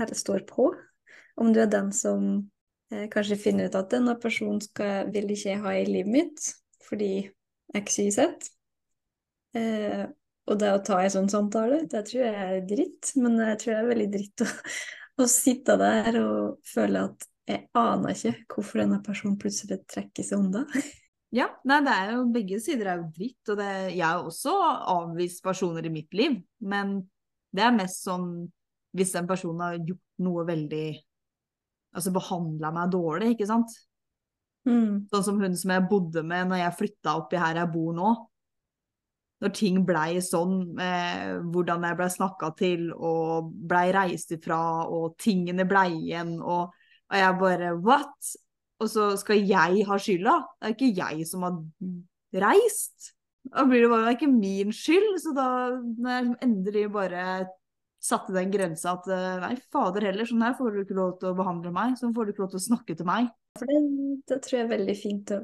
eller 0.02 0.18
står 0.18 0.44
på. 0.50 0.72
Om 1.38 1.54
du 1.54 1.62
er 1.62 1.72
den 1.72 1.92
som 1.94 2.26
eh, 2.92 3.06
kanskje 3.14 3.40
finner 3.42 3.70
ut 3.70 3.78
at 3.78 3.94
denne 3.94 4.18
personen 4.22 4.60
skal, 4.66 5.12
vil 5.14 5.30
ikke 5.34 5.52
jeg 5.54 5.64
ha 5.64 5.74
i 5.78 5.86
livet 5.88 6.14
mitt 6.14 6.52
fordi 6.88 7.12
x, 7.76 7.98
ikke 8.02 8.14
z. 8.18 8.52
Eh, 9.58 10.04
og 10.48 10.60
det 10.62 10.70
å 10.72 10.84
ta 10.86 11.00
en 11.04 11.12
sånn 11.12 11.32
samtale, 11.32 11.82
det 11.92 12.04
tror 12.08 12.24
jeg 12.24 12.44
er 12.44 12.62
dritt. 12.68 13.12
Men 13.20 13.40
jeg 13.44 13.60
tror 13.62 13.74
det 13.74 13.80
er 13.80 13.90
veldig 13.92 14.12
dritt 14.14 14.46
å, 14.46 14.48
å 15.24 15.28
sitte 15.32 15.76
der 15.82 16.22
og 16.22 16.62
føle 16.68 17.08
at 17.10 17.28
jeg 17.48 17.64
aner 17.80 18.16
ikke 18.16 18.56
hvorfor 18.56 18.84
denne 18.84 19.02
personen 19.04 19.38
plutselig 19.40 19.82
trekker 19.88 20.26
seg 20.26 20.42
unna. 20.42 20.66
Ja, 21.36 21.50
nei, 21.68 21.82
det 21.84 21.94
er 21.94 22.14
jo 22.16 22.22
begge 22.32 22.58
sider 22.64 22.88
er 22.88 23.02
jo 23.02 23.10
dritt, 23.12 23.42
og 23.52 23.58
det, 23.60 23.72
jeg 23.98 24.04
har 24.06 24.24
også 24.24 24.54
avvist 24.94 25.42
personer 25.44 25.84
i 25.84 25.92
mitt 25.92 26.16
liv, 26.16 26.38
men 26.64 27.02
det 27.52 27.66
er 27.66 27.76
mest 27.76 28.06
sånn 28.08 28.30
hvis 28.96 29.12
en 29.20 29.28
person 29.28 29.60
har 29.62 29.76
gjort 29.82 30.24
noe 30.24 30.48
veldig 30.48 30.88
Altså 31.98 32.12
behandla 32.14 32.70
meg 32.76 32.92
dårlig, 32.94 33.30
ikke 33.34 33.46
sant? 33.50 33.72
Mm. 34.68 35.08
Sånn 35.10 35.24
som 35.26 35.38
hun 35.42 35.56
som 35.58 35.72
jeg 35.74 35.86
bodde 35.90 36.22
med 36.28 36.52
når 36.52 36.60
jeg 36.60 36.76
flytta 36.82 37.14
oppi 37.18 37.40
her 37.42 37.58
jeg 37.58 37.72
bor 37.74 37.96
nå. 37.96 38.12
Når 39.44 39.54
ting 39.54 39.84
blei 39.86 40.18
sånn, 40.26 40.56
eh, 40.82 41.36
hvordan 41.54 41.86
jeg 41.86 41.98
blei 42.00 42.10
snakka 42.10 42.52
til 42.58 42.88
og 42.96 43.52
blei 43.70 43.92
reist 43.94 44.34
ifra, 44.34 44.60
og 44.90 45.18
tingene 45.22 45.68
blei 45.70 45.92
igjen, 45.94 46.40
og, 46.42 46.74
og 47.12 47.20
jeg 47.22 47.38
bare 47.44 47.76
What? 47.78 48.34
Og 48.82 48.90
så 48.94 49.12
skal 49.18 49.42
jeg 49.42 49.86
ha 49.88 49.98
skylda? 50.02 50.40
Det 50.58 50.68
er 50.68 50.76
ikke 50.76 50.96
jeg 50.98 51.30
som 51.30 51.46
har 51.46 51.62
reist. 52.46 53.14
Da 53.48 53.64
blir 53.66 53.86
det 53.86 53.90
bare 53.90 54.06
det 54.06 54.12
er 54.12 54.18
ikke 54.20 54.34
min 54.34 54.74
skyld. 54.76 55.16
Så 55.24 55.34
da 55.38 55.48
når 55.78 56.12
jeg 56.12 56.26
liksom 56.26 56.50
endelig 56.50 56.84
bare 56.94 57.24
satte 58.08 58.36
den 58.36 58.52
grensa 58.54 58.94
at 58.94 59.08
eh, 59.12 59.38
nei, 59.42 59.54
fader 59.74 60.06
heller, 60.10 60.28
sånn 60.30 60.46
her 60.46 60.56
får 60.58 60.74
du 60.74 60.82
ikke 60.84 60.98
lov 60.98 61.16
til 61.22 61.32
å 61.32 61.38
behandle 61.38 61.72
meg, 61.76 61.96
sånn 62.00 62.14
får 62.16 62.28
du 62.28 62.34
ikke 62.34 62.44
lov 62.46 62.52
til 62.54 62.60
å 62.60 62.68
snakke 62.68 62.96
til 62.98 63.08
meg. 63.10 63.32
Det, 63.58 63.80
det 64.30 64.38
tror 64.46 64.60
jeg 64.60 64.66
er 64.66 64.70
veldig 64.76 64.96
fint 65.00 65.34
å, 65.34 65.40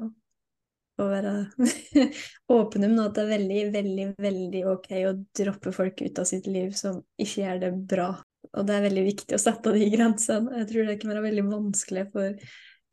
å 1.00 1.06
være 1.08 1.32
åpen 2.56 2.86
om, 2.86 2.98
at 3.02 3.16
det 3.16 3.24
er 3.24 3.32
veldig, 3.32 3.62
veldig, 3.74 4.06
veldig 4.26 4.62
ok 4.74 4.90
å 5.08 5.16
droppe 5.40 5.72
folk 5.74 6.04
ut 6.04 6.20
av 6.22 6.28
sitt 6.28 6.46
liv 6.50 6.74
som 6.78 7.00
ikke 7.20 7.42
gjør 7.42 7.64
det 7.64 7.72
bra. 7.94 8.10
Og 8.54 8.68
det 8.68 8.76
er 8.76 8.86
veldig 8.86 9.04
viktig 9.08 9.34
å 9.34 9.42
sette 9.42 9.72
de 9.74 9.88
grensene. 9.90 10.60
Jeg 10.60 10.70
tror 10.70 10.88
det 10.88 10.98
kan 11.00 11.14
være 11.14 11.26
veldig 11.26 11.46
vanskelig 11.48 12.06
for 12.12 12.44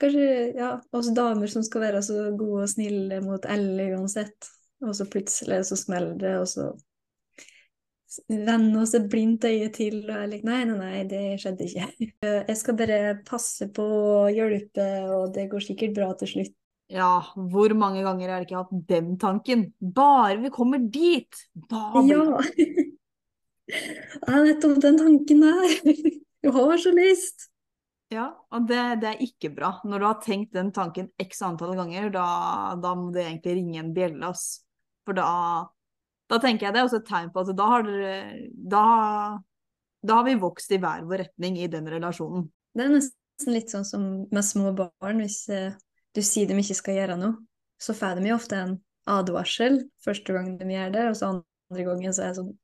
kanskje 0.01 0.29
ja, 0.57 0.71
oss 0.97 1.11
damer 1.13 1.51
som 1.51 1.65
skal 1.65 1.85
være 1.85 2.01
så 2.05 2.31
gode 2.37 2.65
og 2.65 2.71
snille 2.71 3.21
mot 3.21 3.45
alle 3.45 3.91
uansett, 3.93 4.49
og 4.81 4.95
så 4.97 5.05
plutselig 5.09 5.61
så 5.69 5.77
smeller 5.77 6.17
det, 6.17 6.37
og 6.41 6.49
så 6.49 6.71
vende 8.27 8.81
oss 8.81 8.95
et 8.97 9.05
blindt 9.11 9.45
øye 9.47 9.69
til, 9.73 10.01
og 10.03 10.15
jeg 10.17 10.31
like, 10.33 10.47
nei, 10.47 10.63
nei, 10.67 10.77
nei, 10.79 11.03
det 11.07 11.21
skjedde 11.41 11.67
ikke. 11.67 12.09
Jeg 12.49 12.57
skal 12.59 12.79
bare 12.79 12.97
passe 13.27 13.69
på 13.71 13.85
å 13.85 14.25
hjelpe, 14.33 14.87
og 15.15 15.31
det 15.35 15.47
går 15.51 15.63
sikkert 15.69 15.95
bra 15.95 16.09
til 16.19 16.33
slutt. 16.33 16.57
Ja, 16.91 17.21
hvor 17.35 17.71
mange 17.79 18.01
ganger 18.03 18.27
har 18.27 18.41
jeg 18.41 18.49
ikke 18.49 18.59
hatt 18.59 18.87
den 18.89 19.13
tanken? 19.19 19.69
Bare 19.79 20.41
vi 20.41 20.51
kommer 20.51 20.81
dit, 20.91 21.45
da 21.71 21.85
blir 21.95 22.17
Ja! 22.19 22.41
Det 23.71 24.27
er 24.27 24.43
nettopp 24.49 24.81
den 24.83 24.99
tanken 24.99 25.45
der. 25.45 25.93
Du 26.43 26.49
har 26.51 26.81
så 26.81 26.91
lyst. 26.91 27.47
Ja, 28.11 28.25
og 28.51 28.65
det, 28.67 28.79
det 28.99 29.07
er 29.07 29.21
ikke 29.23 29.53
bra. 29.55 29.69
Når 29.87 30.01
du 30.01 30.05
har 30.09 30.17
tenkt 30.23 30.51
den 30.57 30.73
tanken 30.75 31.07
x 31.21 31.39
antall 31.47 31.77
ganger, 31.79 32.09
da, 32.11 32.25
da 32.81 32.91
må 32.99 33.07
det 33.15 33.23
egentlig 33.23 33.53
ringe 33.61 33.79
en 33.79 33.93
bjelle, 33.95 34.27
ass. 34.27 34.65
For 35.07 35.15
da, 35.15 35.29
da 36.27 36.39
tenker 36.43 36.67
jeg 36.67 36.75
det 36.75 36.81
er 36.81 36.89
også 36.89 36.99
et 36.99 37.07
tegn 37.07 37.31
på 37.31 37.45
at 37.45 37.53
da 37.55 37.69
har 37.71 37.87
dere 37.87 38.17
da, 38.51 38.83
da 40.03 40.19
har 40.19 40.27
vi 40.27 40.35
vokst 40.41 40.75
i 40.75 40.81
hver 40.81 41.07
vår 41.07 41.23
retning 41.23 41.61
i 41.61 41.69
den 41.71 41.87
relasjonen. 41.93 42.49
Det 42.75 42.83
er 42.83 42.91
nesten 42.97 43.55
litt 43.55 43.71
sånn 43.71 43.87
som 43.87 44.09
med 44.27 44.43
små 44.43 44.75
barn. 44.75 45.23
Hvis 45.23 45.45
eh, 45.53 45.79
du 46.15 46.21
sier 46.25 46.49
de 46.49 46.57
ikke 46.59 46.77
skal 46.77 46.97
gjøre 46.99 47.19
noe, 47.19 47.37
så 47.81 47.95
får 47.97 48.19
de 48.19 48.31
jo 48.31 48.37
ofte 48.37 48.57
en 48.59 48.75
advarsel 49.09 49.79
første 50.05 50.35
gang 50.35 50.55
de 50.59 50.67
gjør 50.69 50.91
det, 50.93 51.05
og 51.09 51.15
så 51.17 51.29
andre 51.31 51.85
gangen 51.87 52.13
så 52.13 52.25
er 52.25 52.33
det 52.33 52.41
sånn 52.41 52.55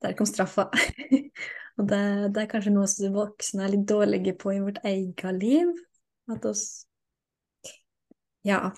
Der 0.00 0.14
kom 0.16 0.24
straffa. 0.24 0.70
og 1.76 1.88
det, 1.90 2.04
det 2.32 2.40
er 2.40 2.48
kanskje 2.48 2.72
noe 2.72 2.86
som 2.88 3.12
voksne 3.12 3.66
er 3.66 3.74
litt 3.74 3.82
dårlige 3.90 4.32
på 4.40 4.54
i 4.54 4.62
vårt 4.62 4.78
eget 4.88 5.26
liv. 5.36 5.74
At 6.30 6.46
oss 6.48 6.86
ja, 8.46 8.70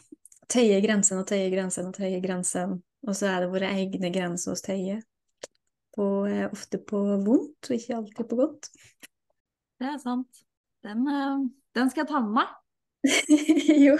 tøyer 0.50 0.82
grensen 0.82 1.20
og 1.20 1.28
tøyer 1.30 1.52
grensen 1.52 1.92
og 1.92 1.94
tøyer 1.94 2.22
grensen, 2.24 2.80
og 3.06 3.14
så 3.14 3.28
er 3.30 3.44
det 3.44 3.52
våre 3.52 3.70
egne 3.76 4.10
grenser 4.14 4.54
hos 4.54 4.64
tøyer. 4.66 5.02
På, 5.94 6.24
eh, 6.26 6.48
ofte 6.48 6.80
på 6.80 7.02
vondt, 7.22 7.68
og 7.68 7.76
ikke 7.76 7.98
alltid 7.98 8.28
på 8.30 8.38
godt. 8.40 8.70
Det 9.78 9.90
er 9.92 9.98
sant. 10.02 10.42
Den, 10.82 11.06
eh, 11.06 11.46
den 11.76 11.90
skal 11.90 12.02
jeg 12.02 12.10
ta 12.10 12.20
med 12.24 12.34
meg. 12.40 12.54
jo. 13.86 13.96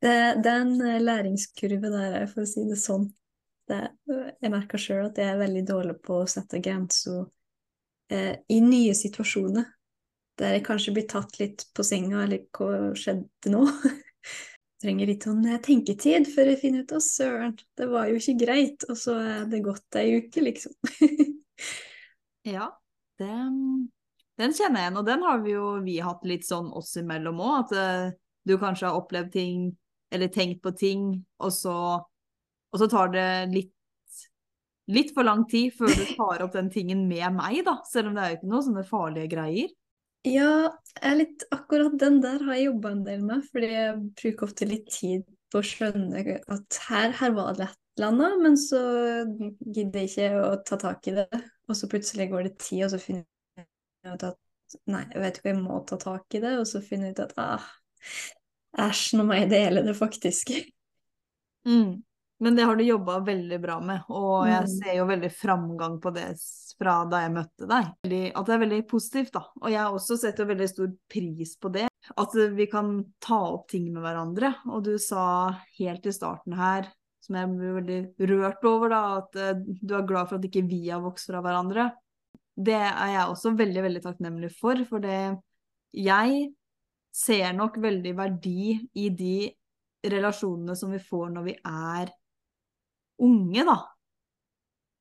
Det, 0.00 0.12
det 0.42 0.50
er 0.50 0.62
en 0.62 0.76
eh, 0.80 1.00
læringskurve 1.02 1.90
der, 1.92 2.22
for 2.30 2.44
å 2.44 2.48
si 2.48 2.64
det 2.68 2.78
sånn. 2.80 3.10
Det, 3.68 3.80
jeg 4.08 4.50
merker 4.50 4.80
sjøl 4.80 5.04
at 5.10 5.18
jeg 5.20 5.30
er 5.30 5.42
veldig 5.42 5.64
dårlig 5.68 5.98
på 6.02 6.22
å 6.22 6.30
sette 6.30 6.62
grenser 6.64 7.26
eh, 8.10 8.38
i 8.48 8.60
nye 8.64 8.94
situasjoner. 8.96 9.68
Der 10.40 10.56
jeg 10.56 10.64
kanskje 10.64 10.94
blir 10.96 11.08
tatt 11.10 11.36
litt 11.40 11.66
på 11.76 11.84
senga, 11.84 12.24
eller 12.24 12.46
hva 12.56 12.94
skjedde 12.96 13.52
nå? 13.52 13.66
Trenger 14.80 15.10
litt 15.10 15.26
sånn 15.28 15.44
eh, 15.44 15.60
tenketid 15.60 16.30
før 16.32 16.54
jeg 16.54 16.62
finner 16.62 16.86
ut 16.86 16.96
Å, 16.96 17.02
søren, 17.04 17.58
det 17.76 17.90
var 17.90 18.08
jo 18.08 18.16
ikke 18.16 18.38
greit, 18.46 18.88
og 18.88 18.96
så 18.96 19.18
er 19.20 19.44
det 19.52 19.64
gått 19.66 20.00
ei 20.00 20.16
uke, 20.22 20.44
liksom. 20.48 20.76
Ja, 22.48 22.70
den, 23.20 23.90
den 24.40 24.54
kjenner 24.56 24.80
jeg 24.80 24.88
igjen, 24.88 25.00
og 25.00 25.08
den 25.08 25.26
har 25.26 25.42
vi 25.44 25.54
jo 25.54 25.66
vi 25.84 25.98
hatt 26.04 26.24
litt 26.28 26.46
sånn 26.48 26.70
oss 26.76 26.94
imellom 27.00 27.42
òg. 27.44 27.56
At 27.64 27.74
uh, 27.76 28.14
du 28.48 28.56
kanskje 28.60 28.88
har 28.88 29.00
opplevd 29.00 29.34
ting, 29.34 29.66
eller 30.10 30.32
tenkt 30.32 30.62
på 30.64 30.72
ting, 30.76 31.10
og 31.42 31.52
så, 31.54 31.76
og 32.00 32.80
så 32.80 32.88
tar 32.90 33.12
det 33.14 33.28
litt, 33.52 33.74
litt 34.90 35.12
for 35.14 35.28
lang 35.28 35.44
tid 35.50 35.74
før 35.76 35.92
du 35.92 36.06
tar 36.16 36.46
opp 36.46 36.56
den 36.56 36.70
tingen 36.72 37.04
med 37.10 37.36
meg, 37.36 37.60
da. 37.66 37.78
Selv 37.86 38.10
om 38.10 38.16
det 38.16 38.24
er 38.24 38.32
jo 38.32 38.40
ikke 38.40 38.54
noe 38.54 38.66
sånne 38.66 38.86
farlige 38.88 39.30
greier. 39.36 39.76
Ja, 40.28 40.68
litt, 41.16 41.46
akkurat 41.54 41.94
den 42.00 42.18
der 42.20 42.42
har 42.44 42.58
jeg 42.58 42.66
jobba 42.66 42.90
en 42.92 43.04
del 43.06 43.22
med, 43.24 43.44
fordi 43.52 43.70
jeg 43.72 44.00
bruker 44.20 44.48
ofte 44.50 44.68
litt 44.68 44.90
tid 44.92 45.22
på 45.50 45.62
å 45.62 45.66
skjønne 45.66 46.24
at 46.52 46.80
her, 46.90 47.14
her 47.16 47.32
var 47.36 47.54
det 47.56 47.70
et 47.70 47.78
eller 47.98 48.12
annet, 48.12 48.42
men 48.44 48.58
så 48.60 48.80
gidder 49.64 50.04
jeg 50.04 50.10
ikke 50.10 50.42
å 50.44 50.50
ta 50.66 50.78
tak 50.80 51.08
i 51.10 51.16
det. 51.16 51.28
Og 51.70 51.78
så 51.78 51.88
plutselig 51.90 52.28
går 52.32 52.48
det 52.48 52.58
tid, 52.60 52.84
og 52.86 52.92
så 52.92 53.00
finner 53.00 53.24
ut 54.06 54.22
at 54.30 54.76
nei, 54.86 55.02
jeg 55.12 55.20
vet 55.22 55.38
ikke, 55.40 55.50
jeg 55.52 55.62
må 55.62 55.80
ta 55.88 55.98
tak 56.00 56.36
i 56.38 56.40
det, 56.42 56.52
og 56.60 56.66
så 56.68 56.80
finne 56.84 57.10
ut 57.12 57.20
at 57.22 57.32
ah, 57.42 57.64
æsj, 58.86 59.16
nå 59.18 59.26
må 59.28 59.36
jeg 59.40 59.50
dele 59.52 59.82
det 59.86 59.96
faktisk. 59.98 60.54
Mm. 61.68 61.98
Men 62.40 62.54
det 62.56 62.64
har 62.64 62.76
du 62.78 62.82
jobba 62.86 63.18
veldig 63.20 63.58
bra 63.60 63.74
med, 63.84 64.06
og 64.08 64.46
jeg 64.48 64.62
Mm. 64.64 64.70
ser 64.78 64.94
jo 64.96 65.02
veldig 65.04 65.28
framgang 65.28 65.98
på 66.00 66.08
det 66.16 66.22
fra 66.78 66.94
da 67.04 67.18
jeg 67.20 67.32
møtte 67.34 67.66
deg. 67.68 67.90
At 68.32 68.46
det 68.48 68.54
er 68.54 68.62
veldig 68.62 68.78
positivt, 68.88 69.32
da. 69.34 69.42
Og 69.60 69.68
jeg 69.68 69.84
også 69.84 70.16
setter 70.16 70.48
veldig 70.48 70.68
stor 70.70 70.88
pris 71.12 71.52
på 71.60 71.68
det. 71.74 71.84
At 72.16 72.32
vi 72.56 72.64
kan 72.72 73.04
ta 73.20 73.42
opp 73.58 73.68
ting 73.68 73.92
med 73.92 74.00
hverandre. 74.00 74.54
Og 74.72 74.82
du 74.88 74.96
sa 74.96 75.52
helt 75.76 76.06
i 76.08 76.14
starten 76.16 76.56
her, 76.56 76.88
som 77.20 77.36
jeg 77.36 77.52
ble 77.52 77.74
veldig 77.76 78.30
rørt 78.32 78.64
over, 78.64 78.88
da, 78.88 79.02
at 79.20 79.36
eh, 79.36 79.60
du 79.60 79.94
er 80.00 80.08
glad 80.08 80.30
for 80.32 80.40
at 80.40 80.48
ikke 80.48 80.64
vi 80.64 80.86
har 80.88 81.04
vokst 81.04 81.28
fra 81.28 81.44
hverandre. 81.44 81.90
Det 82.60 82.76
er 82.76 83.12
jeg 83.14 83.28
også 83.30 83.54
veldig, 83.56 83.82
veldig 83.86 84.02
takknemlig 84.04 84.50
for, 84.58 84.82
for 84.88 85.02
det 85.04 85.20
jeg 85.96 86.50
ser 87.14 87.54
nok 87.56 87.78
veldig 87.82 88.12
verdi 88.18 88.74
i 89.00 89.08
de 89.10 89.36
relasjonene 90.10 90.76
som 90.78 90.92
vi 90.94 91.00
får 91.02 91.32
når 91.34 91.48
vi 91.48 91.54
er 91.66 92.12
unge, 93.20 93.64
da. 93.66 93.78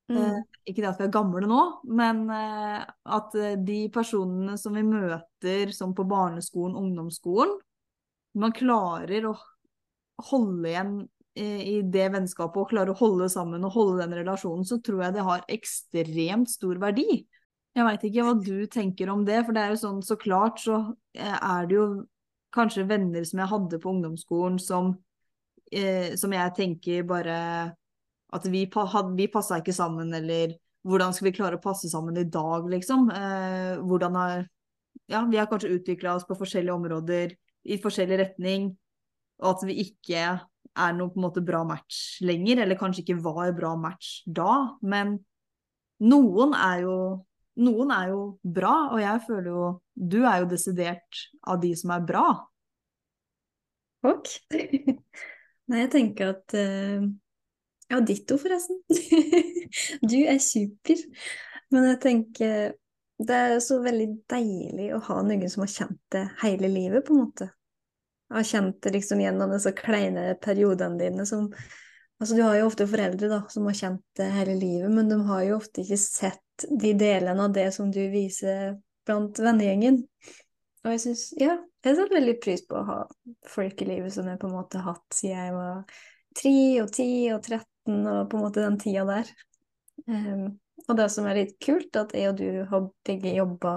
Eh, 0.10 0.16
Mm. 0.16 0.44
ikke 0.66 0.82
det 0.82 0.90
at 0.90 1.00
vi 1.00 1.06
er 1.06 1.14
gamle 1.14 1.48
nå, 1.48 1.62
men 1.86 2.24
eh, 2.34 2.86
at 3.06 3.36
eh, 3.38 3.56
de 3.62 3.90
personene 3.94 4.58
som 4.58 4.74
vi 4.74 4.82
møter 4.82 5.72
som 5.76 5.94
på 5.94 6.06
barneskolen, 6.10 6.76
ungdomsskolen, 6.76 7.54
man 8.34 8.54
klarer 8.54 9.28
å 9.30 9.36
holde 10.32 10.70
igjen 10.70 10.96
eh, 11.36 11.62
i 11.62 11.76
det 11.86 12.10
vennskapet 12.16 12.58
og 12.58 12.72
klarer 12.74 12.96
å 12.96 13.00
holde 13.00 13.30
sammen 13.30 13.64
og 13.66 13.76
holde 13.78 14.02
den 14.02 14.18
relasjonen, 14.24 14.66
så 14.66 14.80
tror 14.82 15.06
jeg 15.06 15.18
det 15.20 15.28
har 15.30 15.46
ekstremt 15.48 16.50
stor 16.50 16.82
verdi. 16.82 17.22
Jeg 17.80 17.88
veit 17.88 18.02
ikke 18.10 18.24
hva 18.28 18.36
du 18.36 18.56
tenker 18.68 19.10
om 19.14 19.22
det, 19.24 19.38
for 19.48 19.56
det 19.56 19.62
er 19.64 19.70
jo 19.72 19.80
sånn 19.80 20.00
så 20.04 20.18
klart 20.20 20.60
så 20.60 20.80
eh, 21.16 21.36
er 21.38 21.68
det 21.70 21.78
jo 21.78 21.86
kanskje 22.52 22.88
venner 22.90 23.24
som 23.28 23.40
jeg 23.40 23.52
hadde 23.54 23.80
på 23.80 23.92
ungdomsskolen 23.94 24.58
som, 24.60 24.90
eh, 25.72 26.16
som 26.20 26.34
jeg 26.36 26.56
tenker 26.58 27.06
bare 27.08 27.38
at 28.36 28.48
vi, 28.52 28.66
vi 28.68 29.28
passa 29.32 29.62
ikke 29.62 29.76
sammen, 29.76 30.12
eller 30.14 30.58
hvordan 30.84 31.16
skal 31.16 31.30
vi 31.30 31.36
klare 31.38 31.60
å 31.60 31.64
passe 31.64 31.90
sammen 31.92 32.20
i 32.20 32.26
dag, 32.28 32.68
liksom? 32.70 33.10
Eh, 33.16 33.76
hvordan 33.84 34.18
har 34.20 34.48
Ja, 35.10 35.24
vi 35.26 35.38
har 35.40 35.48
kanskje 35.50 35.72
utvikla 35.74 36.12
oss 36.18 36.26
på 36.28 36.36
forskjellige 36.38 36.74
områder, 36.76 37.32
i 37.66 37.78
forskjellig 37.82 38.20
retning, 38.20 38.68
og 39.42 39.48
at 39.56 39.64
vi 39.66 39.80
ikke 39.82 40.26
er 40.38 40.94
noe 40.94 41.10
på 41.10 41.18
en 41.18 41.26
måte 41.26 41.42
bra 41.46 41.64
match 41.66 42.20
lenger, 42.22 42.62
eller 42.62 42.78
kanskje 42.78 43.02
ikke 43.06 43.22
var 43.24 43.50
bra 43.58 43.72
match 43.80 44.20
da, 44.28 44.76
men 44.86 45.16
noen 46.04 46.54
er 46.54 46.84
jo 46.84 46.98
noen 47.60 47.92
er 47.94 48.14
jo 48.14 48.22
bra, 48.44 48.74
og 48.94 49.02
jeg 49.02 49.26
føler 49.28 49.50
jo 49.52 49.66
Du 49.94 50.22
er 50.24 50.42
jo 50.44 50.50
desidert 50.52 51.24
av 51.44 51.60
de 51.62 51.74
som 51.78 51.94
er 51.96 52.06
bra. 52.08 52.26
Takk. 54.06 54.32
Nei, 55.70 55.82
jeg 55.84 55.92
tenker 55.94 56.34
at 56.34 56.56
uh, 56.58 57.08
Ja, 57.90 58.02
ditto, 58.06 58.40
forresten. 58.42 58.82
Du 60.12 60.18
er 60.24 60.40
super. 60.42 61.02
Men 61.70 61.92
jeg 61.92 62.00
tenker 62.02 62.72
det 63.20 63.36
er 63.36 63.58
så 63.60 63.82
veldig 63.84 64.08
deilig 64.32 64.94
å 64.96 65.02
ha 65.10 65.18
noen 65.28 65.50
som 65.52 65.66
har 65.66 65.72
kjent 65.74 66.00
det 66.16 66.24
hele 66.40 66.70
livet, 66.72 67.04
på 67.04 67.14
en 67.14 67.26
måte. 67.26 67.50
Har 68.32 68.46
kjent 68.48 68.78
det 68.86 68.94
liksom 68.96 69.20
gjennom 69.20 69.52
disse 69.52 69.74
kleine 69.76 70.38
periodene 70.40 71.00
dine 71.02 71.26
som 71.28 71.50
Altså, 72.20 72.36
du 72.36 72.44
har 72.44 72.58
jo 72.60 72.68
ofte 72.68 72.88
foreldre 72.90 73.30
da, 73.32 73.40
som 73.52 73.68
har 73.70 73.78
kjent 73.80 74.04
det 74.20 74.28
hele 74.36 74.58
livet, 74.60 74.92
men 74.92 75.08
de 75.12 75.18
har 75.30 75.44
jo 75.48 75.58
ofte 75.62 75.86
ikke 75.86 76.00
sett 76.02 76.66
de 76.68 76.92
delene 77.00 77.46
av 77.46 77.54
det 77.56 77.70
som 77.72 77.92
du 77.96 78.02
viser 78.12 78.76
blant 79.08 79.40
vennegjengen. 79.40 80.02
Og 80.84 80.94
jeg 80.94 81.04
syns, 81.04 81.26
ja, 81.40 81.56
jeg 81.86 81.96
setter 81.96 82.18
veldig 82.20 82.36
pris 82.44 82.64
på 82.68 82.76
å 82.80 82.88
ha 82.88 82.98
folk 83.48 83.84
i 83.84 83.88
livet 83.88 84.12
som 84.16 84.28
jeg 84.28 84.40
på 84.40 84.50
en 84.50 84.58
måte 84.58 84.82
har 84.82 84.98
hatt 84.98 85.16
siden 85.16 85.40
jeg 85.40 85.54
var 85.56 86.02
tre 86.40 86.58
og 86.84 86.92
ti 86.96 87.10
og 87.34 87.40
13 87.40 88.02
og 88.04 88.20
på 88.32 88.38
en 88.38 88.44
måte 88.44 88.66
den 88.66 88.80
tida 88.82 89.06
der. 89.08 89.32
Um, 90.10 90.44
og 90.88 90.98
det 91.00 91.08
som 91.14 91.28
er 91.28 91.40
litt 91.40 91.56
kult, 91.64 91.96
at 92.00 92.14
jeg 92.16 92.32
og 92.32 92.40
du 92.40 92.64
har 92.70 92.88
begge 93.08 93.36
jobba 93.36 93.74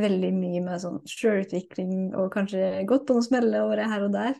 veldig 0.00 0.30
mye 0.36 0.62
med 0.64 0.80
sånn 0.80 1.02
sjølutvikling 1.08 2.14
og 2.16 2.32
kanskje 2.32 2.84
gått 2.88 3.04
på 3.08 3.16
noen 3.16 3.26
smeller 3.26 3.64
og 3.64 3.74
vært 3.74 3.92
her 3.92 4.06
og 4.06 4.14
der. 4.14 4.38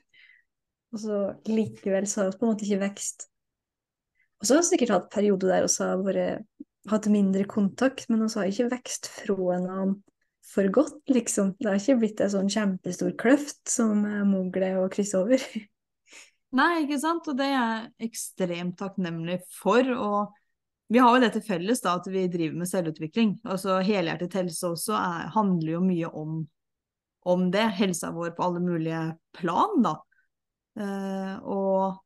Og 0.92 1.00
så 1.00 1.18
likevel 1.48 2.06
så 2.08 2.22
har 2.22 2.30
vi 2.30 2.38
på 2.38 2.46
en 2.46 2.52
måte 2.52 2.66
ikke 2.66 2.82
vekst. 2.84 3.28
Og 4.40 4.46
så 4.46 4.54
har 4.54 4.62
vi 4.62 4.70
sikkert 4.72 4.94
hatt 4.96 5.12
perioder 5.12 5.52
der 5.52 5.66
vi 5.66 5.84
har 5.86 6.06
vært 6.06 6.90
hatt 6.90 7.06
mindre 7.12 7.44
kontakt, 7.48 8.08
men 8.10 8.24
vi 8.24 8.32
har 8.34 8.50
ikke 8.50 8.72
vekst 8.72 9.08
fra 9.14 9.36
hverandre 9.38 10.00
for 10.52 10.68
godt, 10.74 10.98
liksom. 11.08 11.54
Det 11.60 11.68
har 11.70 11.78
ikke 11.78 12.00
blitt 12.00 12.20
en 12.20 12.32
sånn 12.32 12.50
kjempestor 12.50 13.14
kløft 13.20 13.62
som 13.70 14.02
er 14.08 14.24
mulig 14.28 14.72
å 14.76 14.88
krysse 14.92 15.20
over. 15.20 15.42
Nei, 16.58 16.82
ikke 16.82 16.98
sant, 17.00 17.28
og 17.30 17.38
det 17.38 17.46
er 17.48 17.54
jeg 17.54 18.10
ekstremt 18.10 18.76
takknemlig 18.80 19.38
for. 19.54 19.88
og 19.94 20.38
vi 20.92 21.00
har 21.00 21.14
jo 21.14 21.22
det 21.22 21.30
til 21.32 21.44
felles 21.46 21.80
da, 21.80 21.94
at 21.96 22.08
vi 22.12 22.26
driver 22.28 22.58
med 22.60 22.68
selvutvikling. 22.68 23.36
Altså 23.48 23.78
Helhjertet 23.80 24.34
helse 24.36 24.74
også 24.74 24.92
er, 24.98 25.30
handler 25.32 25.78
jo 25.78 25.84
mye 25.86 26.10
om, 26.20 26.42
om, 27.24 27.46
det. 27.54 27.64
Helsa 27.78 28.10
vår 28.12 28.34
på 28.36 28.44
alle 28.44 28.60
mulige 28.60 29.00
plan, 29.38 29.78
da. 29.86 29.94
Eh, 30.80 31.34
og 31.44 32.00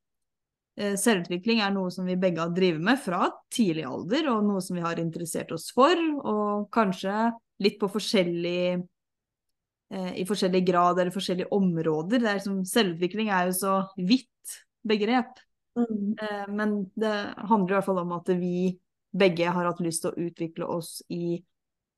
eh, 0.79 0.97
selvutvikling 0.99 1.63
er 1.63 1.73
noe 1.75 1.93
som 1.95 2.09
vi 2.09 2.19
begge 2.21 2.43
har 2.43 2.55
drevet 2.55 2.83
med 2.83 3.01
fra 3.03 3.29
tidlig 3.53 3.87
alder, 3.87 4.31
og 4.33 4.45
noe 4.49 4.63
som 4.65 4.79
vi 4.79 4.85
har 4.85 5.01
interessert 5.03 5.55
oss 5.55 5.71
for. 5.75 5.95
Og 6.27 6.69
kanskje 6.75 7.31
litt 7.63 7.79
på 7.81 7.91
forskjellig 7.93 8.63
eh, 8.77 10.13
i 10.21 10.27
forskjellig 10.29 10.63
grad 10.67 11.01
eller 11.01 11.15
forskjellige 11.15 11.53
områder. 11.55 12.23
Er 12.23 12.41
liksom, 12.41 12.63
selvutvikling 12.69 13.31
er 13.33 13.51
jo 13.51 13.59
så 13.61 13.77
vidt 13.97 14.61
begrep. 14.87 15.39
Mm. 15.77 16.15
Eh, 16.23 16.47
men 16.53 16.79
det 16.97 17.15
handler 17.37 17.75
i 17.75 17.79
hvert 17.79 17.89
fall 17.89 18.03
om 18.05 18.17
at 18.17 18.33
vi 18.41 18.71
begge 19.17 19.49
har 19.49 19.69
hatt 19.69 19.83
lyst 19.85 20.05
til 20.05 20.13
å 20.13 20.29
utvikle 20.29 20.69
oss 20.69 20.99
i 21.13 21.37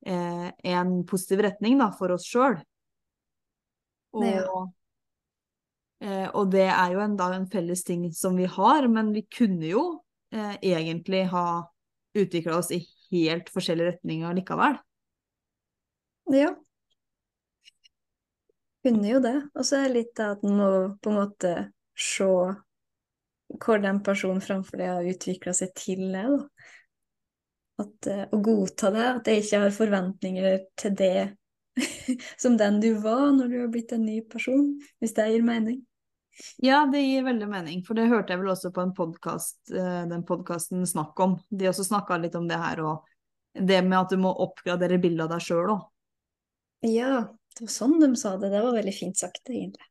eh, 0.07 0.49
en 0.71 0.99
positiv 1.07 1.43
retning 1.43 1.79
da, 1.81 1.89
for 1.95 2.15
oss 2.15 2.27
sjøl. 2.27 2.59
Og. 4.15 4.75
Eh, 6.03 6.27
og, 6.29 6.51
det 6.53 6.67
er 6.67 6.95
jo 6.95 7.03
en, 7.03 7.17
da, 7.19 7.31
en, 7.35 7.49
felles 7.51 7.83
ting 7.87 8.07
som 8.15 8.37
vi 8.39 8.47
har, 8.49 8.87
men 8.91 9.11
vi 9.15 9.25
kunne 9.31 9.67
jo 9.69 9.83
eh, 10.33 10.55
egentlig 10.61 11.25
ha 11.33 11.47
utvikla 12.17 12.57
oss 12.57 12.71
i 12.75 12.81
helt 13.11 13.49
forskjellige 13.53 13.95
retninger 13.95 14.39
likevel. 14.39 14.79
Ja. 16.33 16.53
Kunne 18.85 19.11
jo 19.11 19.19
det. 19.23 19.35
Og 19.55 19.65
så 19.67 19.81
er 19.81 19.89
det 19.89 19.97
litt 19.97 20.23
at 20.23 20.43
en 20.45 20.57
må 20.57 20.71
på 21.01 21.11
en 21.11 21.19
måte 21.19 21.53
se 21.99 22.29
hvor 23.49 23.81
den 23.81 24.01
personen 24.05 24.43
framfor 24.45 24.77
deg 24.77 24.91
har 24.93 25.09
utvikla 25.09 25.55
seg 25.57 25.73
til 25.77 26.05
det, 26.13 26.25
da. 26.29 26.39
At, 27.79 28.09
uh, 28.11 28.23
å 28.35 28.41
godta 28.43 28.89
det, 28.91 29.05
at 29.07 29.29
jeg 29.29 29.43
ikke 29.43 29.59
har 29.63 29.75
forventninger 29.75 30.57
til 30.77 30.95
det 30.99 31.29
som 32.43 32.57
den 32.59 32.81
du 32.83 32.89
var 32.99 33.29
når 33.31 33.51
du 33.51 33.55
har 33.61 33.69
blitt 33.71 33.93
en 33.95 34.03
ny 34.03 34.19
person, 34.27 34.73
hvis 34.99 35.15
det 35.17 35.29
gir 35.31 35.45
mening. 35.47 35.79
Ja, 36.63 36.83
det 36.91 37.01
gir 37.03 37.25
veldig 37.27 37.47
mening, 37.51 37.81
for 37.87 37.97
det 37.97 38.09
hørte 38.11 38.33
jeg 38.33 38.41
vel 38.41 38.51
også 38.53 38.71
på 38.75 38.83
en 38.83 38.93
podkast, 38.95 39.59
uh, 39.73 39.79
eh, 39.79 40.03
den 40.11 40.25
podkasten 40.27 40.85
Snakk 40.87 41.19
om. 41.23 41.37
De 41.49 41.69
også 41.69 41.87
snakka 41.87 42.19
litt 42.21 42.37
om 42.39 42.47
det 42.49 42.59
her, 42.59 42.83
og 42.83 43.07
det 43.53 43.81
med 43.85 43.97
at 43.99 44.13
du 44.13 44.19
må 44.21 44.31
oppgradere 44.45 44.99
bildet 45.01 45.25
av 45.25 45.33
deg 45.35 45.45
sjøl 45.45 45.73
òg. 45.75 45.87
Ja, 46.87 47.25
det 47.57 47.65
var 47.65 47.73
sånn 47.73 47.97
de 47.99 48.13
sa 48.19 48.35
det. 48.39 48.51
Det 48.53 48.61
var 48.63 48.77
veldig 48.77 48.95
fint 48.95 49.19
sagt, 49.19 49.43
egentlig. 49.49 49.89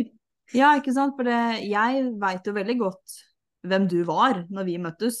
Ja, 0.50 0.72
ikke 0.74 0.90
sant. 0.90 1.14
For 1.14 1.28
det, 1.28 1.62
jeg 1.62 2.06
veit 2.18 2.48
jo 2.48 2.54
veldig 2.56 2.74
godt 2.80 3.12
hvem 3.70 3.84
du 3.86 4.00
var 4.08 4.40
når 4.50 4.66
vi 4.66 4.80
møttes. 4.82 5.18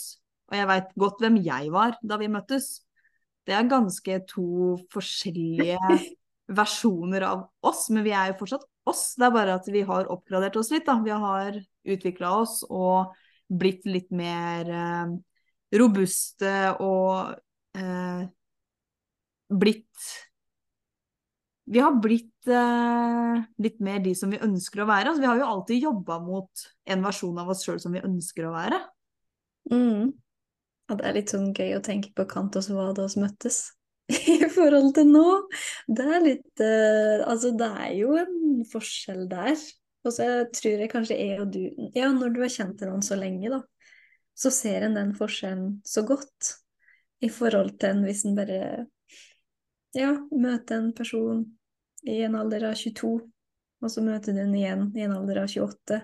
Og 0.50 0.56
jeg 0.58 0.66
veit 0.66 0.88
godt 0.98 1.20
hvem 1.22 1.36
jeg 1.44 1.70
var 1.70 1.94
da 2.02 2.18
vi 2.18 2.26
møttes. 2.32 2.80
Det 3.46 3.54
er 3.54 3.68
ganske 3.70 4.16
to 4.30 4.74
forskjellige 4.90 5.78
versjoner 6.60 7.28
av 7.28 7.44
oss, 7.66 7.86
men 7.94 8.02
vi 8.06 8.14
er 8.16 8.32
jo 8.32 8.40
fortsatt 8.40 8.66
oss. 8.88 9.14
Det 9.18 9.26
er 9.26 9.34
bare 9.34 9.56
at 9.58 9.68
vi 9.72 9.82
har 9.86 10.08
oppgradert 10.12 10.56
oss 10.60 10.70
litt, 10.72 10.86
da. 10.88 10.98
Vi 11.04 11.12
har 11.12 11.58
utvikla 11.90 12.32
oss 12.40 12.60
og 12.68 13.12
blitt 13.50 13.86
litt 13.88 14.10
mer 14.14 14.70
eh, 14.70 15.14
robuste 15.80 16.54
og 16.80 17.34
eh, 17.78 18.26
blitt 19.50 20.10
vi 21.70 21.78
har 21.78 21.94
blitt 22.02 22.48
eh, 22.50 23.42
litt 23.62 23.76
mer 23.84 24.00
de 24.02 24.10
som 24.18 24.32
vi 24.32 24.40
ønsker 24.42 24.82
å 24.82 24.88
være. 24.88 25.12
Altså, 25.12 25.22
vi 25.22 25.28
har 25.30 25.38
jo 25.38 25.50
alltid 25.52 25.84
jobba 25.84 26.16
mot 26.24 26.64
en 26.90 27.04
versjon 27.04 27.38
av 27.38 27.52
oss 27.52 27.62
sjøl 27.62 27.78
som 27.78 27.94
vi 27.94 28.02
ønsker 28.02 28.48
å 28.48 28.54
være. 28.56 28.80
Mm. 29.70 30.08
Og 30.90 30.98
det 30.98 31.06
er 31.06 31.14
litt 31.14 31.30
sånn 31.30 31.52
gøy 31.54 31.76
å 31.76 31.84
tenke 31.86 32.10
på 32.16 32.26
Kant 32.26 32.58
og 32.58 32.66
svar 32.66 32.90
da 32.96 33.06
oss 33.06 33.14
møttes 33.20 33.68
i 34.10 34.38
forhold 34.50 34.94
til 34.96 35.10
nå. 35.10 35.26
Det 35.88 36.06
er 36.06 36.24
litt 36.24 36.62
uh, 36.64 37.26
Altså, 37.26 37.52
det 37.56 37.68
er 37.84 37.92
jo 37.98 38.16
en 38.20 38.64
forskjell 38.70 39.26
der. 39.30 39.56
Og 40.04 40.14
så 40.16 40.28
tror 40.56 40.84
jeg 40.84 40.92
kanskje 40.92 41.18
jeg 41.20 41.42
og 41.42 41.52
du 41.52 41.60
Ja, 41.96 42.08
når 42.12 42.34
du 42.34 42.40
har 42.44 42.52
kjent 42.52 42.80
noen 42.86 43.04
så 43.04 43.18
lenge, 43.20 43.50
da, 43.52 43.60
så 44.36 44.52
ser 44.54 44.86
en 44.86 44.96
den 44.96 45.12
forskjellen 45.16 45.80
så 45.84 46.04
godt 46.08 46.54
i 47.20 47.28
forhold 47.28 47.74
til 47.80 47.92
en 47.92 48.06
hvis 48.06 48.24
en 48.24 48.38
bare 48.38 48.60
ja, 49.96 50.14
møter 50.30 50.78
en 50.78 50.94
person 50.96 51.42
i 52.08 52.22
en 52.24 52.36
alder 52.38 52.70
av 52.70 52.78
22, 52.78 53.10
og 53.80 53.92
så 53.92 54.04
møter 54.04 54.32
du 54.32 54.40
den 54.40 54.54
igjen 54.56 54.86
i 54.96 55.04
en 55.04 55.16
alder 55.16 55.42
av 55.42 55.50
28. 55.50 55.98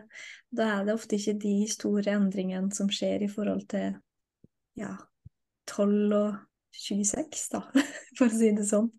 Da 0.56 0.66
er 0.74 0.84
det 0.84 0.96
ofte 0.96 1.16
ikke 1.16 1.38
de 1.40 1.54
store 1.70 2.16
endringene 2.18 2.74
som 2.76 2.90
skjer 2.92 3.24
i 3.24 3.30
forhold 3.32 3.64
til 3.72 3.96
ja, 4.76 4.92
12 5.70 6.16
og 6.16 6.36
26, 6.82 7.46
da, 7.54 7.62
for 8.18 8.28
å 8.28 8.34
si 8.34 8.52
det 8.56 8.66
sånn. 8.68 8.90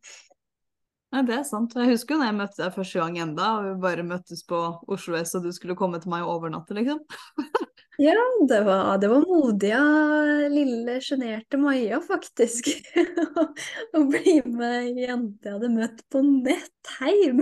Ja, 1.16 1.22
det 1.24 1.38
er 1.38 1.46
sant. 1.48 1.72
Jeg 1.78 1.94
husker 1.94 2.16
jo 2.16 2.20
når 2.20 2.28
jeg 2.28 2.38
møtte 2.42 2.60
deg 2.60 2.76
første 2.76 3.00
gang 3.00 3.18
enda, 3.24 3.52
og 3.56 3.68
vi 3.70 3.76
bare 3.86 4.04
møttes 4.04 4.44
på 4.48 4.58
Oslo 4.92 5.16
S, 5.16 5.32
og 5.40 5.46
du 5.48 5.54
skulle 5.56 5.78
komme 5.80 6.02
til 6.04 6.12
meg 6.12 6.26
og 6.26 6.40
overnatte, 6.40 6.76
liksom. 6.78 7.04
Ja, 7.98 8.14
det 8.50 8.60
var, 8.62 8.98
det 9.02 9.08
var 9.10 9.24
modig 9.26 9.72
av 9.74 10.52
lille, 10.54 11.00
sjenerte 11.02 11.58
Maja, 11.58 11.98
faktisk. 12.06 12.68
Å 13.98 14.04
bli 14.06 14.36
med 14.46 14.76
ei 14.84 15.08
jente 15.08 15.50
jeg 15.50 15.56
hadde 15.56 15.72
møtt 15.74 16.04
på 16.14 16.22
nett 16.22 16.70
nettheim. 17.02 17.42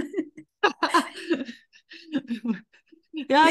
ja, 3.28 3.43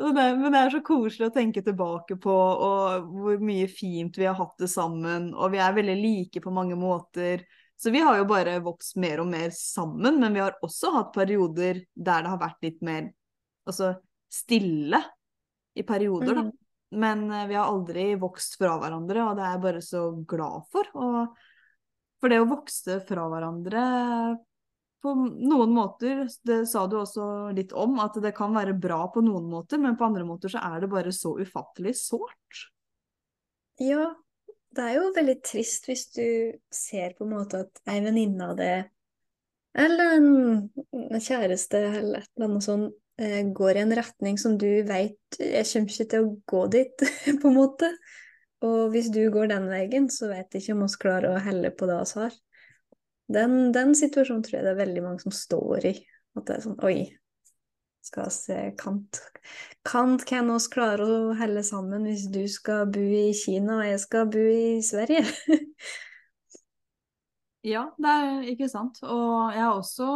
men 0.00 0.46
det 0.52 0.60
er 0.60 0.72
så 0.72 0.80
koselig 0.84 1.28
å 1.28 1.34
tenke 1.34 1.62
tilbake 1.64 2.16
på 2.20 2.34
og 2.34 3.08
hvor 3.12 3.42
mye 3.44 3.66
fint 3.70 4.16
vi 4.18 4.26
har 4.28 4.38
hatt 4.38 4.62
det 4.62 4.70
sammen. 4.72 5.30
Og 5.34 5.52
vi 5.54 5.60
er 5.62 5.76
veldig 5.76 5.96
like 6.00 6.42
på 6.44 6.52
mange 6.54 6.78
måter. 6.78 7.44
Så 7.80 7.92
vi 7.92 8.02
har 8.04 8.18
jo 8.18 8.26
bare 8.28 8.58
vokst 8.64 8.98
mer 9.00 9.22
og 9.22 9.30
mer 9.30 9.52
sammen, 9.56 10.18
men 10.20 10.36
vi 10.36 10.42
har 10.42 10.58
også 10.64 10.92
hatt 10.98 11.14
perioder 11.14 11.84
der 11.94 12.24
det 12.26 12.32
har 12.32 12.40
vært 12.40 12.66
litt 12.66 12.82
mer 12.84 13.06
altså, 13.68 13.94
stille 14.30 15.00
i 15.78 15.84
perioder, 15.86 16.34
da. 16.34 16.44
Mm. 16.48 16.56
Men 17.00 17.22
uh, 17.30 17.46
vi 17.46 17.56
har 17.56 17.70
aldri 17.70 18.10
vokst 18.20 18.58
fra 18.60 18.74
hverandre, 18.82 19.22
og 19.24 19.38
det 19.38 19.46
er 19.46 19.54
jeg 19.54 19.64
bare 19.64 19.82
så 19.86 20.02
glad 20.28 20.66
for. 20.74 20.90
Og 20.98 21.38
for 22.20 22.32
det 22.32 22.40
å 22.42 22.48
vokse 22.50 22.98
fra 23.08 23.24
hverandre 23.32 23.84
på 25.02 25.14
noen 25.16 25.74
måter, 25.74 26.26
det 26.46 26.62
sa 26.70 26.84
du 26.86 26.98
også 27.00 27.24
litt 27.56 27.72
om, 27.72 27.98
at 28.02 28.18
det 28.22 28.34
kan 28.36 28.54
være 28.56 28.76
bra 28.78 29.02
på 29.12 29.22
noen 29.24 29.48
måter, 29.50 29.80
men 29.80 29.96
på 29.98 30.08
andre 30.08 30.26
måter 30.28 30.52
så 30.52 30.62
er 30.70 30.84
det 30.84 30.90
bare 30.92 31.12
så 31.14 31.34
ufattelig 31.40 31.96
sårt. 32.02 32.64
Ja, 33.80 34.10
det 34.76 34.86
er 34.86 34.98
jo 34.98 35.10
veldig 35.16 35.38
trist 35.46 35.88
hvis 35.88 36.08
du 36.14 36.26
ser 36.74 37.16
på 37.16 37.26
en 37.26 37.34
måte 37.38 37.64
at 37.64 37.82
ei 37.90 38.00
venninne 38.04 38.52
av 38.52 38.58
det, 38.60 38.74
eller 39.78 40.16
en 40.16 41.20
kjæreste 41.22 41.78
eller 41.78 42.24
et 42.24 42.32
eller 42.34 42.48
annet 42.48 42.66
sånt, 42.66 42.96
Eh, 43.20 43.52
går 43.52 43.76
i 43.76 43.80
en 43.80 43.92
retning 43.96 44.38
som 44.40 44.54
du 44.58 44.68
veit 44.88 45.36
Jeg 45.36 45.66
kommer 45.68 45.92
ikke 45.92 46.06
til 46.08 46.22
å 46.24 46.36
gå 46.48 46.60
dit, 46.72 47.02
på 47.42 47.50
en 47.50 47.56
måte. 47.56 47.90
Og 48.64 48.92
hvis 48.94 49.10
du 49.12 49.22
går 49.32 49.50
den 49.52 49.66
veien, 49.72 50.08
så 50.12 50.30
vet 50.30 50.54
jeg 50.54 50.64
ikke 50.64 50.76
om 50.76 50.84
vi 50.86 51.00
klarer 51.02 51.34
å 51.34 51.42
helle 51.44 51.72
på 51.72 51.88
det 51.88 51.98
vi 52.00 52.22
har. 52.22 52.38
Den, 53.30 53.70
den, 53.74 53.94
situasjonen 53.94 54.42
tror 54.44 54.58
jeg 54.58 54.66
det 54.66 54.74
er 54.74 54.82
veldig 54.82 55.06
mange 55.06 55.22
som 55.22 55.34
står 55.34 55.90
i. 55.92 55.94
At 56.38 56.46
det 56.48 56.56
er 56.56 56.64
sånn 56.64 56.78
Oi, 56.86 56.96
skal 58.06 58.30
se 58.34 58.58
Kant 58.80 59.20
Kant 59.86 60.24
kan 60.28 60.50
oss 60.54 60.68
klare 60.72 61.04
å 61.04 61.34
helle 61.38 61.62
sammen 61.66 62.06
hvis 62.08 62.28
du 62.32 62.42
skal 62.50 62.86
bo 62.92 63.02
i 63.02 63.30
Kina 63.36 63.80
og 63.80 63.88
jeg 63.88 64.02
skal 64.02 64.30
bo 64.30 64.44
i 64.44 64.78
Sverige? 64.84 65.24
ja, 67.72 67.88
det 67.96 68.14
er 68.14 68.48
ikke 68.52 68.70
sant. 68.72 69.00
Og 69.04 69.54
jeg 69.54 69.64
har 69.64 69.76
også 69.76 70.10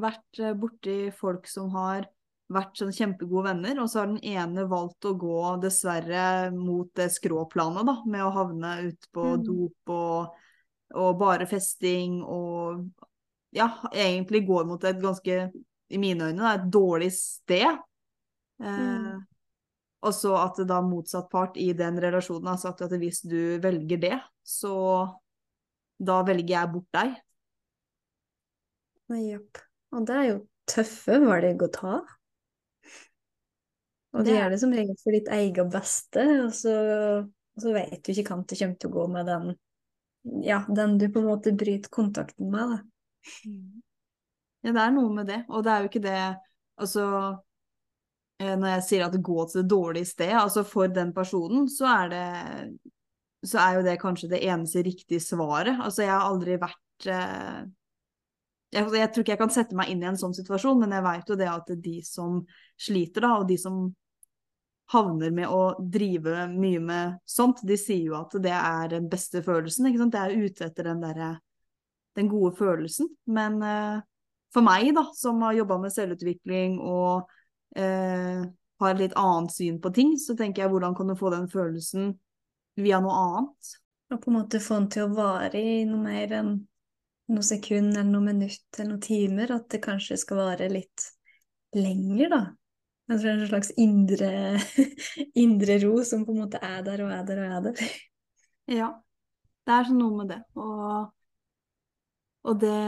vært 0.00 0.42
eh, 0.42 0.56
borti 0.58 0.98
folk 1.14 1.48
som 1.50 1.70
har 1.74 2.08
vært 2.54 2.78
sånn 2.78 2.92
kjempegode 2.94 3.48
venner, 3.48 3.78
og 3.80 3.88
så 3.90 4.02
har 4.02 4.10
den 4.10 4.20
ene 4.20 4.66
valgt 4.68 5.06
å 5.08 5.14
gå 5.18 5.38
dessverre 5.62 6.50
mot 6.54 6.90
det 6.98 7.08
skråplanet, 7.14 7.86
da, 7.88 7.94
med 8.10 8.26
å 8.26 8.32
havne 8.34 8.74
ute 8.90 9.10
på 9.14 9.24
mm. 9.32 9.44
dop 9.46 9.94
og, 9.94 10.42
og, 10.94 11.18
bare 11.20 11.46
festing 11.50 12.20
og 12.22 12.84
ja, 13.54 13.68
egentlig 13.92 14.44
går 14.48 14.66
mot 14.66 14.84
et 14.84 14.98
ganske, 15.02 15.38
i 15.90 16.00
mine 16.00 16.30
øyne, 16.30 16.54
et 16.54 16.66
dårlig 16.72 17.12
sted. 17.14 17.78
Eh, 18.62 18.80
mm. 18.80 19.20
Og 20.04 20.14
så 20.14 20.34
at 20.36 20.58
det 20.60 20.66
da 20.68 20.80
motsatt 20.84 21.30
part 21.32 21.56
i 21.60 21.70
den 21.76 22.00
relasjonen 22.02 22.50
har 22.52 22.58
sagt 22.60 22.82
at 22.84 22.92
hvis 22.98 23.22
du 23.24 23.56
velger 23.62 24.02
det, 24.02 24.18
så 24.44 24.74
da 26.02 26.18
velger 26.26 26.56
jeg 26.58 26.72
bort 26.74 26.90
deg. 26.98 27.14
Jepp. 29.14 29.62
Og 29.94 30.04
det 30.08 30.18
er 30.18 30.28
jo 30.32 30.36
tøffe 30.68 31.20
valg 31.22 31.62
å 31.64 31.70
ta. 31.72 31.94
Og 34.14 34.26
det 34.26 34.36
gjør 34.36 34.52
det 34.52 34.60
som 34.62 34.74
regel 34.74 34.98
for 35.00 35.16
ditt 35.16 35.28
eget 35.34 35.70
beste, 35.72 36.24
og 36.44 36.52
så, 36.54 36.74
og 37.26 37.64
så 37.64 37.72
vet 37.74 37.98
du 37.98 38.12
ikke 38.12 38.28
hvordan 38.28 38.44
det 38.50 38.58
kommer 38.60 38.78
til 38.78 38.90
å 38.90 38.94
gå 38.94 39.06
med 39.10 39.30
den 39.30 39.48
ja, 40.24 40.64
den 40.68 40.98
du 40.98 41.08
på 41.12 41.20
en 41.20 41.28
måte 41.28 41.52
bryter 41.52 41.90
kontakten 41.92 42.50
med, 42.50 42.74
da. 42.74 42.78
Ja, 44.64 44.72
det 44.72 44.80
er 44.80 44.92
noe 44.96 45.12
med 45.12 45.28
det. 45.28 45.42
Og 45.52 45.64
det 45.64 45.72
er 45.72 45.84
jo 45.84 45.92
ikke 45.92 46.04
det 46.04 46.18
Altså, 46.74 47.04
eh, 48.42 48.56
når 48.58 48.72
jeg 48.72 48.84
sier 48.88 49.04
at 49.06 49.14
går 49.22 49.44
til 49.46 49.60
det 49.60 49.70
dårlige 49.70 50.08
stedet, 50.10 50.40
altså 50.40 50.64
for 50.66 50.90
den 50.90 51.12
personen, 51.14 51.68
så 51.70 51.86
er 51.86 52.08
det 52.10 52.24
Så 53.46 53.60
er 53.60 53.76
jo 53.76 53.84
det 53.84 54.00
kanskje 54.00 54.30
det 54.32 54.40
eneste 54.42 54.82
riktige 54.82 55.20
svaret. 55.20 55.76
Altså, 55.78 56.02
jeg 56.02 56.10
har 56.10 56.26
aldri 56.26 56.56
vært 56.58 57.06
eh, 57.06 57.60
jeg, 58.74 58.88
jeg, 58.96 59.10
tror 59.12 59.22
ikke 59.22 59.32
jeg 59.36 59.42
kan 59.42 59.52
sette 59.54 59.76
meg 59.78 59.92
inn 59.92 60.02
i 60.02 60.08
en 60.08 60.18
sånn 60.18 60.34
situasjon, 60.34 60.80
men 60.80 60.96
jeg 60.96 61.04
vet 61.04 61.28
jo 61.30 61.36
det 61.38 61.50
at 61.50 61.68
de 61.84 61.98
som 62.02 62.40
sliter, 62.80 63.22
da, 63.22 63.36
og 63.38 63.46
de 63.46 63.58
som 63.60 63.84
havner 64.92 65.32
med 65.32 65.48
å 65.48 65.74
drive 65.80 66.44
mye 66.52 66.80
med 66.82 67.18
sånt, 67.24 67.62
de 67.64 67.76
sier 67.80 68.10
jo 68.10 68.18
at 68.18 68.34
det 68.42 68.52
er 68.52 68.90
den 68.92 69.08
beste 69.10 69.40
følelsen. 69.44 69.88
ikke 69.88 70.02
sant? 70.02 70.14
Det 70.14 70.24
er 70.24 70.44
ute 70.44 70.68
etter 70.68 70.90
den 70.90 71.04
derre 71.04 71.30
den 72.14 72.28
gode 72.30 72.56
følelsen. 72.56 73.08
Men 73.26 73.62
eh, 73.62 74.02
for 74.54 74.66
meg, 74.66 74.92
da, 74.96 75.06
som 75.16 75.40
har 75.42 75.56
jobba 75.56 75.78
med 75.82 75.94
selvutvikling 75.94 76.76
og 76.80 77.30
eh, 77.76 78.44
har 78.80 79.00
litt 79.00 79.16
annet 79.18 79.54
syn 79.54 79.80
på 79.82 79.92
ting, 79.94 80.14
så 80.20 80.36
tenker 80.38 80.64
jeg 80.64 80.74
hvordan 80.74 80.94
kan 80.94 81.10
du 81.10 81.16
få 81.18 81.32
den 81.34 81.48
følelsen 81.50 82.12
via 82.78 83.00
noe 83.02 83.16
annet? 83.18 83.74
Og 84.12 84.20
på 84.22 84.30
en 84.30 84.38
måte 84.38 84.62
få 84.62 84.78
den 84.82 84.92
til 84.94 85.08
å 85.08 85.14
vare 85.16 85.58
i 85.58 85.82
noe 85.88 86.02
mer 86.02 86.38
enn 86.38 86.54
noen 87.32 87.46
sekunder 87.46 88.02
eller 88.02 88.12
noen 88.12 88.34
minutter 88.34 88.82
eller 88.82 88.92
noen 88.94 89.04
timer. 89.04 89.54
At 89.56 89.70
det 89.72 89.82
kanskje 89.84 90.20
skal 90.20 90.42
vare 90.42 90.70
litt 90.70 91.08
lenger, 91.74 92.28
da. 92.30 92.42
Jeg 93.04 93.20
tror 93.20 93.26
det 93.26 93.32
er 93.34 93.40
en 93.42 93.50
slags 93.50 93.72
indre, 93.76 94.28
indre 95.44 95.76
ro 95.82 95.98
som 96.08 96.24
på 96.24 96.32
en 96.32 96.40
måte 96.44 96.60
er 96.64 96.80
der 96.86 97.02
og 97.04 97.12
er 97.12 97.26
der 97.28 97.42
og 97.42 97.56
er 97.58 97.66
der. 97.66 97.82
Ja. 98.72 98.88
Det 99.64 99.72
er 99.72 99.86
sånn 99.88 100.00
noe 100.00 100.16
med 100.20 100.30
det. 100.32 100.40
Og, 100.60 101.12
og 102.48 102.58
det 102.64 102.78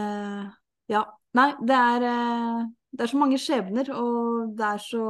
Ja. 0.93 1.05
Nei, 1.37 1.51
det 1.69 1.77
er, 1.77 2.05
eh, 2.09 2.61
det 2.97 3.05
er 3.05 3.11
så 3.11 3.19
mange 3.21 3.37
skjebner, 3.37 3.91
og 3.93 4.55
det 4.57 4.65
er 4.65 4.79
så 4.81 5.07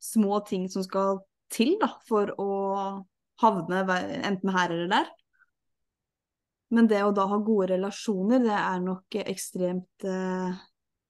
små 0.00 0.38
ting 0.48 0.64
som 0.72 0.84
skal 0.86 1.18
til 1.52 1.74
da, 1.80 1.90
for 2.08 2.32
å 2.40 2.52
havne 3.42 3.82
enten 4.24 4.52
her 4.54 4.72
eller 4.72 4.88
der. 4.94 5.10
Men 6.72 6.88
det 6.88 7.02
å 7.04 7.12
da 7.16 7.26
ha 7.28 7.38
gode 7.44 7.70
relasjoner, 7.74 8.40
det 8.44 8.56
er 8.56 8.80
nok 8.84 9.18
ekstremt 9.24 10.08
eh, 10.08 10.56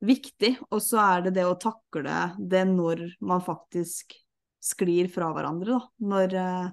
viktig. 0.04 0.54
Og 0.70 0.82
så 0.82 1.00
er 1.02 1.26
det 1.26 1.36
det 1.38 1.46
å 1.48 1.58
takle 1.60 2.32
det 2.38 2.64
når 2.70 3.04
man 3.24 3.42
faktisk 3.44 4.14
sklir 4.62 5.08
fra 5.12 5.30
hverandre, 5.34 5.78
da. 5.78 5.80
Når, 6.12 6.34
eh, 6.34 6.70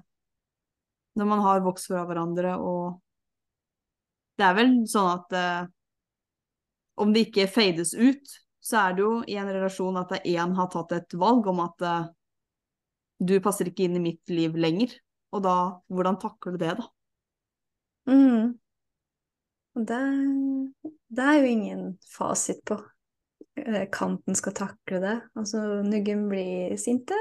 når 1.16 1.30
man 1.30 1.42
har 1.44 1.64
vokst 1.64 1.90
fra 1.92 2.06
hverandre 2.06 2.56
og 2.60 3.02
Det 4.36 4.44
er 4.44 4.52
vel 4.52 4.72
sånn 4.84 5.06
at 5.08 5.30
eh, 5.32 5.68
om 7.00 7.08
det 7.08 7.22
ikke 7.24 7.46
fades 7.48 7.94
ut, 7.96 8.34
så 8.60 8.82
er 8.82 8.92
det 8.92 9.00
jo 9.00 9.12
i 9.24 9.38
en 9.40 9.48
relasjon 9.48 9.96
at 9.96 10.12
én 10.28 10.52
har 10.58 10.68
tatt 10.68 10.92
et 10.92 11.16
valg 11.16 11.46
om 11.48 11.62
at 11.64 11.84
eh, 11.88 12.10
du 13.16 13.32
passer 13.40 13.70
ikke 13.70 13.86
inn 13.86 13.96
i 13.96 14.02
mitt 14.10 14.28
liv 14.28 14.58
lenger. 14.60 14.92
Og 15.32 15.40
da, 15.46 15.54
hvordan 15.88 16.18
takler 16.20 16.52
du 16.52 16.60
det, 16.60 16.74
da? 16.76 16.86
Mm. 18.12 18.52
Det, 19.88 20.02
det 21.16 21.30
er 21.30 21.40
jo 21.40 21.48
ingen 21.54 21.88
fasit 22.12 22.60
på 22.68 22.76
kanten 23.94 24.36
skal 24.38 24.54
takle 24.56 25.00
det. 25.02 25.14
Altså, 25.38 25.62
Nuggen 25.86 26.26
blir 26.30 26.76
sinte, 26.80 27.16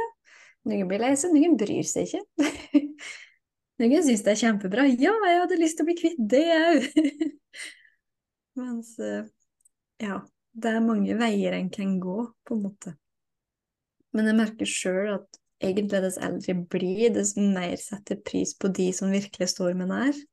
Nuggen 0.66 0.90
blir 0.90 1.02
lei 1.02 1.14
seg, 1.18 1.34
Nuggen 1.34 1.58
bryr 1.60 1.86
seg 1.88 2.10
ikke. 2.10 2.50
Nuggen 3.82 4.06
syns 4.06 4.24
det 4.26 4.34
er 4.34 4.42
kjempebra. 4.42 4.86
Ja, 4.94 5.14
jeg 5.28 5.42
hadde 5.42 5.60
lyst 5.60 5.80
til 5.80 5.86
å 5.86 5.90
bli 5.90 5.98
kvitt 6.00 6.22
det 6.32 6.46
òg! 6.56 6.86
Mens 8.60 8.94
eh, 9.04 9.26
ja, 10.00 10.22
det 10.56 10.72
er 10.72 10.86
mange 10.86 11.18
veier 11.20 11.58
en 11.58 11.72
kan 11.74 11.98
gå, 12.00 12.22
på 12.48 12.56
en 12.56 12.64
måte. 12.64 12.96
Men 14.16 14.30
jeg 14.32 14.40
merker 14.40 14.70
sjøl 14.70 15.18
at 15.18 15.42
egentlig 15.64 16.02
dess 16.06 16.18
eldre 16.24 16.54
jeg 16.54 16.64
blir, 16.72 17.10
dess 17.16 17.36
mer 17.36 17.76
setter 17.82 18.22
pris 18.24 18.56
på 18.58 18.72
de 18.72 18.88
som 18.96 19.12
virkelig 19.12 19.52
står 19.52 19.76
meg 19.76 19.92
nær. 19.92 20.24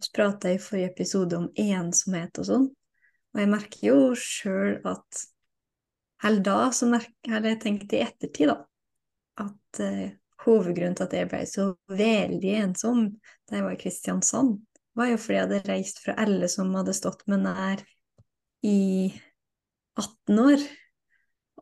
Vi 0.00 0.12
prata 0.16 0.54
i 0.54 0.60
forrige 0.62 0.94
episode 0.94 1.36
om 1.36 1.50
ensomhet 1.60 2.40
og 2.40 2.48
sånn. 2.48 2.68
Og 3.34 3.42
jeg 3.42 3.50
merker 3.50 3.84
jo 3.86 3.98
sjøl 4.18 4.80
at 4.88 5.26
Eller 6.26 6.42
da 6.44 6.56
så 6.76 6.88
har 6.92 7.46
jeg 7.48 7.60
tenkt 7.62 7.94
i 7.96 8.02
ettertid, 8.04 8.50
da, 8.50 8.56
at 9.40 9.78
eh, 9.80 10.10
hovedgrunnen 10.44 10.96
til 10.98 11.06
at 11.06 11.14
jeg 11.16 11.28
ble 11.30 11.40
så 11.48 11.64
veldig 11.88 12.50
ensom 12.58 13.06
da 13.48 13.56
jeg 13.56 13.64
var 13.64 13.76
i 13.76 13.80
Kristiansand, 13.80 14.58
var 14.98 15.08
jo 15.08 15.16
fordi 15.20 15.38
jeg 15.38 15.46
hadde 15.46 15.70
reist 15.70 16.02
fra 16.04 16.16
alle 16.20 16.50
som 16.52 16.74
hadde 16.76 16.92
stått 16.96 17.24
meg 17.30 17.40
nær 17.46 17.84
i 18.68 19.08
18 19.96 20.44
år. 20.44 20.68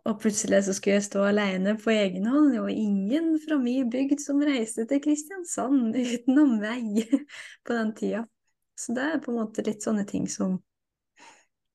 Og 0.09 0.21
plutselig 0.23 0.63
så 0.65 0.75
skulle 0.75 0.99
jeg 0.99 1.07
stå 1.09 1.25
alene 1.29 1.75
på 1.79 1.93
egen 1.93 2.27
hånd. 2.27 2.53
Det 2.55 2.63
var 2.65 2.73
ingen 2.73 3.35
fra 3.43 3.59
min 3.61 3.91
bygd 3.93 4.23
som 4.25 4.41
reiste 4.43 4.87
til 4.89 5.03
Kristiansand 5.05 5.97
utenom 6.03 6.57
meg 6.63 7.05
på 7.67 7.77
den 7.77 7.93
tida. 7.99 8.25
Så 8.79 8.95
det 8.95 9.05
er 9.05 9.23
på 9.23 9.33
en 9.35 9.41
måte 9.43 9.65
litt 9.67 9.85
sånne 9.85 10.07
ting 10.09 10.27
som 10.31 10.59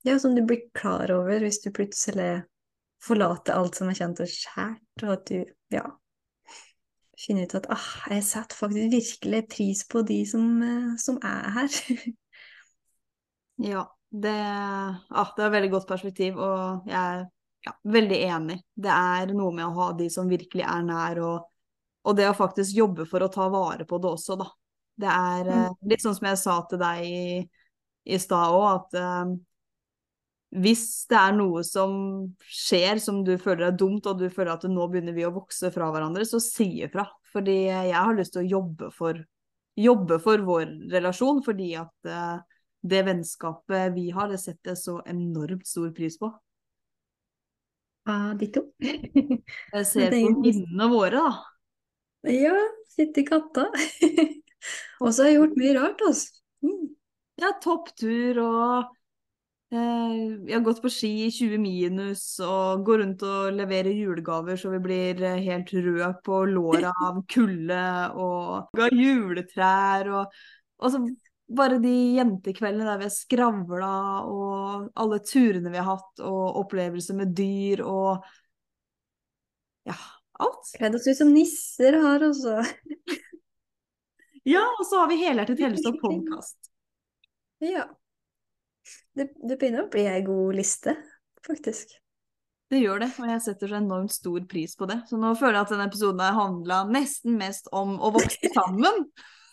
ja, 0.04 0.20
som 0.20 0.36
du 0.36 0.44
blir 0.46 0.68
klar 0.76 1.12
over 1.16 1.44
hvis 1.44 1.62
du 1.63 1.72
plutselig 1.76 2.44
forlater 3.04 3.58
alt 3.58 3.76
som 3.80 3.92
er 3.92 4.00
kjent 4.00 4.24
og 4.24 4.32
kjært, 4.32 5.04
og 5.04 5.13
at 5.18 5.30
du, 5.32 5.44
ja 5.74 5.86
Finner 7.24 7.46
ut 7.46 7.54
at 7.56 7.68
ah, 7.72 7.89
jeg 8.12 8.24
setter 8.26 8.58
faktisk 8.58 8.92
virkelig 8.92 9.42
pris 9.48 9.84
på 9.88 10.02
de 10.04 10.18
som, 10.28 10.48
eh, 10.66 10.96
som 11.00 11.20
er 11.24 11.46
her. 11.56 11.76
ja, 13.72 13.84
det, 14.10 14.34
ah, 14.34 15.30
det 15.38 15.44
er 15.44 15.48
et 15.48 15.54
veldig 15.54 15.70
godt 15.76 15.88
perspektiv, 15.88 16.42
og 16.42 16.89
jeg 16.89 16.98
er 16.98 17.24
ja, 17.63 17.76
veldig 17.96 18.20
enig. 18.28 18.58
Det 18.76 18.92
er 18.92 19.32
noe 19.38 19.54
med 19.56 19.70
å 19.70 19.76
ha 19.78 19.88
de 19.96 20.10
som 20.12 20.28
virkelig 20.28 20.66
er 20.68 20.84
nær, 20.89 21.22
og, 21.24 21.48
og 22.04 22.18
det 22.18 22.28
å 22.28 22.36
faktisk 22.36 22.76
jobbe 22.82 23.08
for 23.08 23.24
å 23.24 23.32
ta 23.32 23.48
vare 23.54 23.88
på 23.88 24.02
det 24.04 24.12
også, 24.18 24.38
da. 24.42 24.50
Det 25.00 25.10
er 25.10 25.48
mm. 25.48 25.56
Eh, 25.62 25.80
litt 25.94 26.04
sånn 26.04 26.18
som 26.18 26.28
jeg 26.28 26.42
sa 26.44 26.60
til 26.70 26.82
deg 26.82 27.08
i, 27.08 27.24
i 28.04 28.20
stad 28.22 28.58
òg, 28.58 28.68
at 28.74 29.00
um, 29.00 29.38
hvis 30.54 31.08
det 31.10 31.18
er 31.18 31.34
noe 31.34 31.63
som 31.66 31.94
skjer 32.46 33.00
som 33.02 33.24
du 33.26 33.34
føler 33.42 33.72
er 33.72 33.78
dumt, 33.78 34.06
og 34.06 34.20
du 34.22 34.28
føler 34.30 34.54
at 34.54 34.66
nå 34.70 34.86
begynner 34.92 35.16
vi 35.16 35.26
å 35.26 35.34
vokse 35.34 35.72
fra 35.74 35.89
hverandre, 35.94 36.26
så 36.30 36.42
si 36.44 36.68
ifra. 36.86 37.08
Fordi 37.34 37.56
jeg 37.72 37.96
har 37.98 38.13
lyst 38.18 38.36
til 38.36 38.44
å 38.44 38.52
jobbe 38.60 38.92
for, 38.94 39.18
jobbe 39.80 40.20
for 40.22 40.46
vår 40.46 40.68
relasjon, 40.94 41.42
fordi 41.46 41.72
at 41.82 42.10
uh, 42.10 42.38
det 42.86 43.02
vennskapet 43.08 43.96
vi 43.96 44.12
har, 44.13 44.30
det 44.30 44.42
setter 44.44 44.74
jeg 44.74 44.82
så 44.84 45.00
enormt 45.10 45.66
stor 45.68 45.89
pris 45.96 46.20
på. 46.22 46.30
Ah, 48.06 48.34
ditto. 48.38 48.68
jeg 48.84 49.86
ser 49.89 50.13
på 50.13 50.34
minnene 50.44 50.89
våre, 50.92 51.18
da. 51.24 52.30
Ja, 52.30 52.56
sitte 52.94 53.24
i 53.24 53.28
katta. 53.28 53.72
og 55.02 55.10
så 55.10 55.24
har 55.24 55.32
jeg 55.32 55.39
gjort 55.39 55.62
mye 55.63 55.78
rart, 55.80 56.04
altså. 56.06 56.44
Mm. 56.63 56.92
Ja, 57.42 57.56
topptur 57.63 58.38
og 58.44 58.92
jeg 59.74 60.50
eh, 60.52 60.54
har 60.54 60.62
gått 60.66 60.82
på 60.84 60.90
ski 60.92 61.10
i 61.26 61.32
20 61.34 61.58
minus 61.62 62.24
og 62.46 62.84
går 62.86 63.00
rundt 63.02 63.24
og 63.26 63.56
leverer 63.58 63.96
julegaver 63.98 64.60
så 64.60 64.70
vi 64.76 64.82
blir 64.84 65.24
eh, 65.26 65.40
helt 65.48 65.72
røde 65.74 66.10
på 66.26 66.44
låra 66.50 66.92
av 67.08 67.24
kulde 67.32 67.86
og 68.22 68.78
ga 68.78 68.90
juletrær 68.94 70.12
og, 70.14 70.36
og 70.78 70.94
så 70.94 71.02
bare 71.54 71.80
de 71.82 71.94
jentekveldene 72.20 72.86
der 72.86 73.02
vi 73.02 73.08
har 73.10 73.16
skravla 73.16 73.96
og 74.30 74.92
alle 75.02 75.20
turene 75.26 75.74
vi 75.74 75.82
har 75.82 75.90
hatt 75.90 76.22
og 76.22 76.62
opplevelser 76.64 77.18
med 77.18 77.34
dyr 77.38 77.82
og 77.86 78.30
ja, 79.90 79.98
alt. 80.40 80.70
Kledd 80.78 80.96
oss 81.00 81.10
ut 81.10 81.18
som 81.18 81.34
nisser 81.34 81.98
har 82.00 82.24
også. 82.24 82.62
ja, 84.54 84.64
og 84.64 84.86
så 84.88 85.02
har 85.02 85.12
vi 85.12 85.20
Helhjertet 85.26 85.66
Hellestad 85.66 86.00
podkast. 86.06 86.72
Ja. 87.64 87.90
Det, 89.13 89.28
det 89.45 89.58
begynner 89.60 89.86
å 89.86 89.91
bli 89.93 90.08
ei 90.10 90.23
god 90.26 90.58
liste, 90.58 90.95
faktisk. 91.45 91.93
Det 92.73 92.80
gjør 92.82 93.04
det, 93.04 93.12
og 93.21 93.30
jeg 93.30 93.41
setter 93.45 93.69
så 93.69 93.78
enormt 93.78 94.13
stor 94.15 94.45
pris 94.49 94.73
på 94.80 94.88
det. 94.89 94.97
Så 95.10 95.19
nå 95.21 95.36
føler 95.38 95.60
jeg 95.60 95.67
at 95.67 95.73
denne 95.76 95.88
episoden 95.91 96.23
har 96.23 96.38
handla 96.39 96.80
nesten 96.89 97.38
mest 97.38 97.69
om 97.76 97.99
å 98.02 98.10
vokse 98.15 98.49
sammen. 98.56 99.04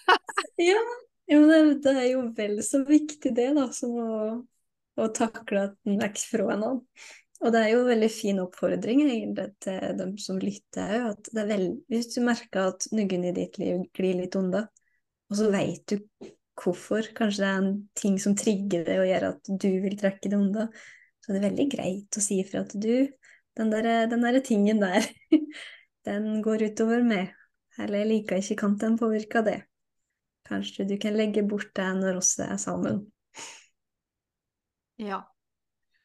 ja, 0.71 0.81
jo, 1.29 1.43
det, 1.51 1.59
det, 1.85 1.93
er 1.93 2.09
jo 2.15 2.23
vel 2.37 2.61
så 2.65 2.81
viktig 2.89 3.35
det, 3.37 3.51
da, 3.59 3.67
som 3.77 3.99
å, 4.01 4.21
å 4.97 5.11
takle 5.17 5.67
at 5.69 5.77
den 5.85 6.01
er 6.01 6.15
ikke 6.15 6.31
fra 6.31 6.47
en 6.55 6.65
annen. 6.71 6.81
Og 7.41 7.55
det 7.55 7.61
er 7.61 7.71
jo 7.73 7.83
en 7.83 7.89
veldig 7.89 8.11
fin 8.13 8.41
oppfordring 8.43 8.99
egentlig 9.07 9.47
til 9.65 9.95
dem 9.97 10.17
som 10.21 10.41
lytter 10.41 10.97
òg, 10.99 11.07
at 11.15 11.31
det 11.33 11.41
er 11.41 11.49
vel, 11.49 11.63
hvis 11.89 12.11
du 12.13 12.19
merker 12.25 12.73
at 12.75 12.89
noen 12.93 13.25
i 13.31 13.37
ditt 13.37 13.57
liv 13.61 13.87
glir 13.97 14.19
litt 14.19 14.37
unna, 14.37 14.67
og 15.31 15.39
så 15.39 15.49
veit 15.53 15.87
du 15.89 15.97
hvorfor. 16.61 17.09
Kanskje 17.17 17.45
det 17.45 17.51
er 17.51 17.63
en 17.63 17.73
ting 17.99 18.19
som 18.23 18.37
trigger 18.39 18.85
det 18.87 18.99
og 19.01 19.09
gjør 19.09 19.29
at 19.33 19.51
du 19.51 19.71
vil 19.85 19.97
trekke 20.01 20.31
det 20.31 20.39
unna. 20.39 20.69
Så 21.21 21.33
det 21.33 21.41
er 21.41 21.49
veldig 21.49 21.67
greit 21.73 22.21
å 22.21 22.25
si 22.25 22.41
ifra 22.43 22.65
at 22.65 22.77
du, 22.77 22.95
den 23.59 23.73
der, 23.73 23.91
den 24.11 24.25
der 24.25 24.41
tingen 24.45 24.81
der, 24.83 25.05
den 26.09 26.31
går 26.45 26.71
utover 26.71 27.05
meg. 27.07 27.35
Eller 27.81 28.03
jeg 28.03 28.13
liker 28.13 28.41
ikke, 28.41 28.61
kan 28.65 28.79
den 28.81 28.97
påvirke 29.01 29.45
det? 29.47 29.61
kanskje 30.51 30.85
du 30.85 30.97
kan 30.99 31.17
legge 31.19 31.45
bort 31.47 31.71
det 31.77 31.91
når 32.01 32.21
oss 32.21 32.35
er 32.43 32.57
sammen. 32.61 33.05
Ja. 35.01 35.25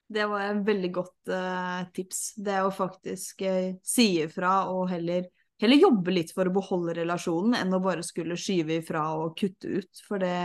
Det 0.06 0.28
var 0.30 0.44
et 0.46 0.60
veldig 0.68 0.92
godt 0.94 1.32
uh, 1.34 1.82
tips. 1.96 2.36
Det 2.38 2.60
å 2.62 2.74
faktisk 2.74 3.42
uh, 3.42 3.74
si 3.82 4.20
ifra 4.22 4.68
og 4.70 4.86
heller, 4.92 5.26
heller, 5.62 5.82
jobbe 5.82 6.14
litt 6.16 6.34
for 6.36 6.50
å 6.50 6.56
beholde 6.56 6.96
relasjonen, 7.00 7.56
enn 7.60 7.76
å 7.76 7.82
bare 7.84 8.04
skulle 8.06 8.38
skyve 8.40 8.80
ifra 8.82 9.06
og 9.20 9.36
kutte 9.40 9.80
ut. 9.80 10.04
For 10.08 10.22
det, 10.22 10.36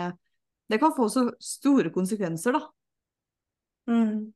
det 0.70 0.79
kan 0.83 0.94
få 0.96 1.09
så 1.12 1.27
store 1.42 1.92
konsekvenser, 1.94 2.57
da. 2.59 2.62
Mm. 3.90 4.31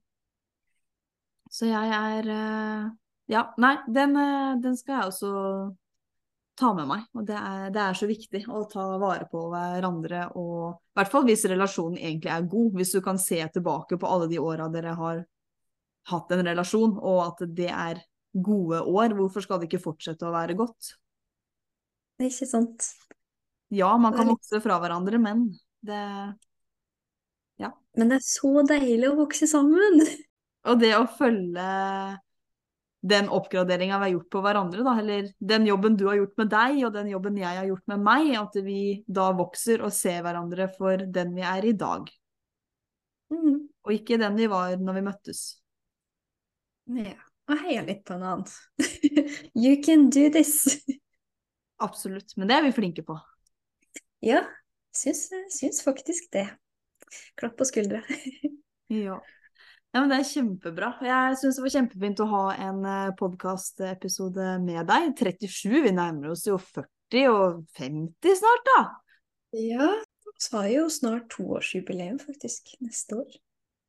Så 1.54 1.68
jeg 1.70 1.94
er 1.94 2.28
uh, 2.34 2.92
Ja, 3.30 3.46
nei, 3.62 3.76
den, 3.86 4.16
den, 4.60 4.74
skal 4.76 4.98
jeg 4.98 5.12
også 5.12 5.30
ta 6.58 6.72
med 6.76 6.88
meg. 6.90 7.04
Og 7.16 7.26
det 7.28 7.36
er, 7.38 7.68
det 7.72 7.80
er, 7.80 7.94
så 7.96 8.08
viktig 8.10 8.42
å 8.50 8.64
ta 8.70 8.84
vare 9.00 9.28
på 9.30 9.46
hverandre, 9.52 10.26
og 10.36 10.74
i 10.74 10.98
hvert 10.98 11.12
fall 11.12 11.24
hvis 11.28 11.46
relasjonen 11.50 12.00
egentlig 12.00 12.32
er 12.34 12.50
god. 12.50 12.74
Hvis 12.78 12.92
du 12.96 13.00
kan 13.04 13.20
se 13.20 13.40
tilbake 13.54 13.98
på 14.00 14.10
alle 14.10 14.28
de 14.30 14.42
åra 14.42 14.68
dere 14.72 14.96
har 14.98 15.22
hatt 16.10 16.34
en 16.36 16.44
relasjon, 16.44 16.98
og 17.00 17.22
at 17.30 17.46
det 17.56 17.70
er 17.72 18.02
gode 18.34 18.82
år, 18.82 19.14
hvorfor 19.16 19.44
skal 19.44 19.60
det 19.60 19.70
ikke 19.70 19.84
fortsette 19.84 20.26
å 20.26 20.34
være 20.34 20.56
godt? 20.58 20.94
Det 22.18 22.26
er 22.26 22.32
ikke 22.32 22.50
sant. 22.50 22.90
Ja, 23.74 23.94
man 23.98 24.14
kan 24.14 24.28
vokse 24.30 24.60
fra 24.62 24.78
hverandre, 24.82 25.20
men 25.22 25.48
det 25.84 26.02
Ja. 27.60 27.70
Men 27.94 28.10
det 28.10 28.18
er 28.18 28.26
så 28.26 28.62
deilig 28.66 29.10
å 29.12 29.18
vokse 29.22 29.46
sammen! 29.50 30.02
Og 30.68 30.78
det 30.80 30.94
å 30.96 31.04
følge 31.18 31.64
den 33.04 33.26
oppgraderinga 33.28 33.98
vi 33.98 34.06
har 34.06 34.12
gjort 34.14 34.30
på 34.32 34.40
hverandre, 34.40 34.84
da, 34.86 34.94
eller 35.02 35.26
den 35.52 35.66
jobben 35.68 35.96
du 36.00 36.06
har 36.08 36.16
gjort 36.16 36.38
med 36.40 36.48
deg, 36.54 36.78
og 36.86 36.94
den 36.94 37.10
jobben 37.12 37.36
jeg 37.36 37.58
har 37.60 37.66
gjort 37.68 37.84
med 37.92 38.04
meg, 38.06 38.30
at 38.40 38.56
vi 38.64 38.78
da 39.04 39.26
vokser 39.36 39.84
og 39.84 39.92
ser 39.92 40.22
hverandre 40.24 40.70
for 40.72 41.04
den 41.12 41.34
vi 41.36 41.44
er 41.44 41.68
i 41.68 41.74
dag. 41.76 42.08
Mm. 43.34 43.58
Og 43.84 43.92
ikke 43.92 44.16
den 44.20 44.40
vi 44.40 44.48
var 44.48 44.78
når 44.80 44.96
vi 44.96 45.04
møttes. 45.10 45.44
Ja. 46.96 47.20
Og 47.50 47.60
heia 47.60 47.84
litt 47.84 48.04
på 48.08 48.16
en 48.16 48.24
annen. 48.24 48.48
you 49.64 49.76
can 49.84 50.08
do 50.10 50.28
this. 50.32 50.64
Absolutt. 51.82 52.36
Men 52.38 52.48
det 52.48 52.56
er 52.56 52.66
vi 52.68 52.74
flinke 52.80 53.06
på. 53.06 53.18
Ja, 54.24 54.38
syns, 54.96 55.26
syns 55.52 55.82
faktisk 55.84 56.30
det. 56.32 56.46
Klapp 57.36 57.58
på 57.58 57.66
skuldra. 57.68 58.00
ja. 58.88 59.18
Ja, 59.94 60.00
men 60.00 60.08
Det 60.10 60.16
er 60.16 60.30
kjempebra. 60.30 60.88
Jeg 61.04 61.36
syns 61.38 61.58
det 61.58 61.64
var 61.66 61.74
kjempefint 61.74 62.22
å 62.24 62.28
ha 62.30 62.44
en 62.56 62.80
eh, 62.88 63.12
podkastepisode 63.18 64.46
med 64.64 64.88
deg. 64.88 65.12
37, 65.20 65.68
vi 65.84 65.92
nærmer 65.94 66.32
oss 66.32 66.46
jo 66.48 66.56
40 66.56 67.28
og 67.30 67.60
50 67.76 68.40
snart, 68.40 68.64
da. 68.70 68.80
Ja, 69.60 69.90
vi 70.32 70.56
har 70.56 70.70
jo 70.72 70.88
snart 70.90 71.28
toårsjubileum 71.36 72.16
faktisk, 72.24 72.74
neste 72.82 73.20
år. 73.20 73.36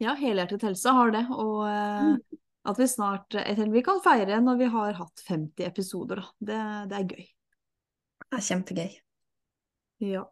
Ja, 0.03 0.13
Helhjertet 0.19 0.67
helse 0.67 0.93
har 0.93 1.15
det. 1.15 1.23
Og 1.31 1.63
eh, 1.71 2.11
mm. 2.11 2.43
At 2.65 2.79
vi 2.81 2.87
snart 2.89 3.35
eller 3.41 3.73
vi 3.73 3.83
kan 3.85 4.01
feire 4.03 4.39
når 4.41 4.61
vi 4.61 4.69
har 4.73 4.97
hatt 4.97 5.25
50 5.27 5.67
episoder, 5.67 6.21
da. 6.21 6.29
Det, 6.39 6.61
det 6.91 6.99
er 6.99 7.11
gøy. 7.15 7.27
Det 8.25 8.39
er 8.39 8.47
kjempegøy. 8.49 8.95
Ja. 10.05 10.23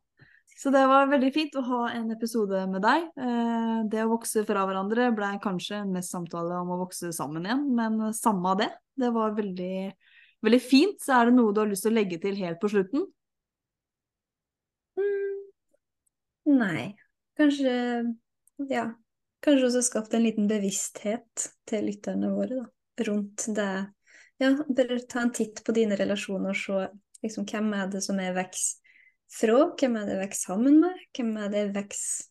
Så 0.57 0.69
det 0.69 0.83
var 0.87 1.09
veldig 1.09 1.31
fint 1.33 1.55
å 1.57 1.63
ha 1.65 1.81
en 1.95 2.11
episode 2.13 2.59
med 2.69 2.83
deg. 2.85 3.07
Eh, 3.17 3.77
det 3.89 4.03
å 4.03 4.11
vokse 4.11 4.43
fra 4.47 4.65
hverandre 4.67 5.09
ble 5.15 5.31
kanskje 5.43 5.81
mest 5.89 6.13
samtale 6.13 6.59
om 6.61 6.73
å 6.75 6.79
vokse 6.83 7.09
sammen 7.15 7.47
igjen, 7.47 7.65
men 7.75 8.13
samme 8.15 8.53
av 8.53 8.61
det. 8.61 8.69
Det 8.99 9.09
var 9.15 9.33
veldig, 9.37 9.77
veldig 10.45 10.61
fint. 10.63 10.99
Så 11.01 11.17
er 11.17 11.29
det 11.29 11.37
noe 11.37 11.53
du 11.53 11.63
har 11.63 11.71
lyst 11.71 11.87
til 11.87 11.93
å 11.93 11.97
legge 11.97 12.21
til 12.21 12.37
helt 12.39 12.61
på 12.61 12.71
slutten? 12.71 13.07
Mm. 14.99 15.39
Nei. 16.59 16.83
Kanskje 17.39 17.73
Ja. 18.69 18.91
Kanskje 19.43 19.67
også 19.67 19.81
skapt 19.83 20.13
en 20.15 20.23
liten 20.23 20.47
bevissthet 20.47 21.47
til 21.67 21.89
lytterne 21.89 22.31
våre 22.31 22.61
da, 22.61 22.67
rundt 23.09 23.47
det. 23.57 23.71
Ja, 24.39 24.53
bare 24.67 24.99
ta 25.09 25.23
en 25.23 25.33
titt 25.35 25.59
på 25.65 25.75
dine 25.75 25.97
relasjoner 25.99 26.53
og 26.53 26.59
se 26.59 26.85
liksom, 27.25 27.47
hvem 27.49 27.73
er 27.75 27.89
det 27.91 28.03
som 28.05 28.19
er 28.23 28.35
vekst 28.37 28.79
fra. 29.33 29.57
Hvem 29.79 29.97
er 29.99 30.07
det 30.07 30.15
jeg 30.15 30.23
vokser 30.23 30.53
sammen 30.53 30.79
med? 30.83 31.01
Hvem 31.15 31.33
er 31.41 31.51
det 31.51 31.61
jeg 31.61 31.73
vokser 31.75 32.29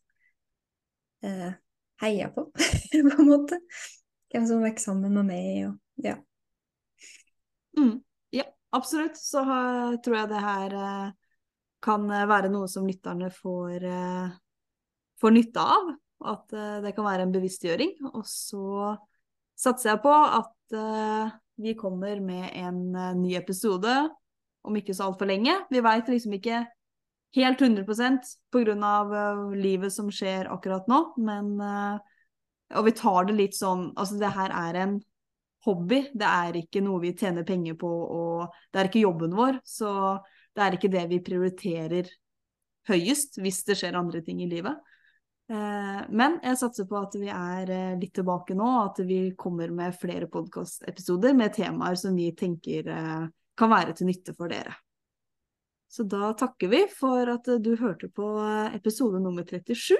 eh, 1.28 1.50
heier 2.02 2.32
på, 2.34 2.46
på 3.10 3.16
en 3.18 3.28
måte? 3.28 3.60
Hvem 4.32 4.48
som 4.48 4.64
vokser 4.64 4.92
sammen 4.92 5.18
med 5.18 5.28
meg, 5.28 5.66
og 5.68 6.06
ja. 6.08 6.16
Mm, 7.76 7.98
ja, 8.32 8.46
absolutt. 8.72 9.20
Så 9.20 9.44
uh, 9.44 9.98
tror 10.04 10.16
jeg 10.16 10.30
det 10.32 10.44
her 10.46 10.76
uh, 10.76 11.36
kan 11.84 12.08
være 12.08 12.48
noe 12.52 12.70
som 12.72 12.88
lytterne 12.88 13.28
får, 13.34 13.84
uh, 13.84 14.32
får 15.20 15.36
nytte 15.36 15.68
av. 15.76 15.92
At 16.28 16.52
det 16.84 16.94
kan 16.96 17.06
være 17.06 17.26
en 17.26 17.34
bevisstgjøring. 17.34 17.96
Og 18.12 18.22
så 18.28 18.92
satser 19.58 19.92
jeg 19.92 20.02
på 20.04 20.12
at 20.12 20.76
vi 21.62 21.74
kommer 21.78 22.20
med 22.24 22.48
en 22.56 22.80
ny 23.20 23.34
episode 23.38 23.92
om 24.62 24.76
ikke 24.78 24.94
så 24.94 25.08
altfor 25.10 25.28
lenge. 25.28 25.54
Vi 25.70 25.82
veit 25.84 26.08
liksom 26.08 26.32
ikke 26.38 26.62
helt 27.36 27.60
100% 27.60 28.32
pga. 28.54 29.20
Livet 29.56 29.92
som 29.94 30.10
skjer 30.12 30.50
akkurat 30.52 30.88
nå, 30.90 31.02
men 31.22 31.54
Og 32.72 32.86
vi 32.86 32.92
tar 32.96 33.26
det 33.28 33.34
litt 33.36 33.56
sånn 33.58 33.90
Altså, 33.96 34.16
det 34.16 34.32
her 34.32 34.54
er 34.56 34.78
en 34.80 34.94
hobby, 35.66 36.00
det 36.14 36.26
er 36.26 36.56
ikke 36.58 36.82
noe 36.82 37.00
vi 37.04 37.12
tjener 37.14 37.44
penger 37.46 37.76
på, 37.78 37.88
og 37.88 38.54
det 38.72 38.80
er 38.80 38.88
ikke 38.88 39.04
jobben 39.04 39.36
vår, 39.38 39.60
så 39.62 40.18
det 40.56 40.64
er 40.64 40.76
ikke 40.76 40.90
det 40.90 41.04
vi 41.12 41.20
prioriterer 41.22 42.08
høyest 42.90 43.38
hvis 43.38 43.60
det 43.68 43.76
skjer 43.78 43.94
andre 43.98 44.24
ting 44.26 44.40
i 44.42 44.48
livet. 44.50 44.74
Uh, 45.50 46.04
men 46.14 46.38
jeg 46.44 46.58
satser 46.60 46.86
på 46.88 46.96
at 47.00 47.16
vi 47.18 47.28
er 47.28 47.68
uh, 47.68 47.98
litt 48.00 48.14
tilbake 48.16 48.54
nå, 48.56 48.66
og 48.66 48.92
at 48.92 49.02
vi 49.08 49.20
kommer 49.38 49.72
med 49.74 49.96
flere 49.98 50.28
podkastepisoder 50.30 51.34
med 51.36 51.54
temaer 51.56 51.98
som 51.98 52.16
vi 52.16 52.30
tenker 52.38 52.88
uh, 52.88 53.26
kan 53.58 53.72
være 53.72 53.96
til 53.98 54.08
nytte 54.08 54.36
for 54.38 54.52
dere. 54.52 54.76
Så 55.92 56.06
da 56.08 56.30
takker 56.38 56.70
vi 56.72 56.86
for 56.88 57.28
at 57.34 57.50
du 57.60 57.74
hørte 57.76 58.08
på 58.08 58.28
episode 58.72 59.18
nummer 59.20 59.44
37. 59.44 59.98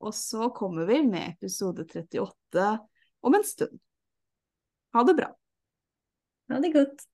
Og 0.00 0.14
så 0.16 0.48
kommer 0.56 0.88
vi 0.88 1.02
med 1.04 1.34
episode 1.34 1.84
38 1.84 2.70
om 3.20 3.36
en 3.36 3.44
stund. 3.44 3.76
Ha 4.96 5.04
det 5.04 5.14
bra. 5.18 5.28
Ha 6.48 6.62
det 6.64 6.72
godt. 6.72 7.04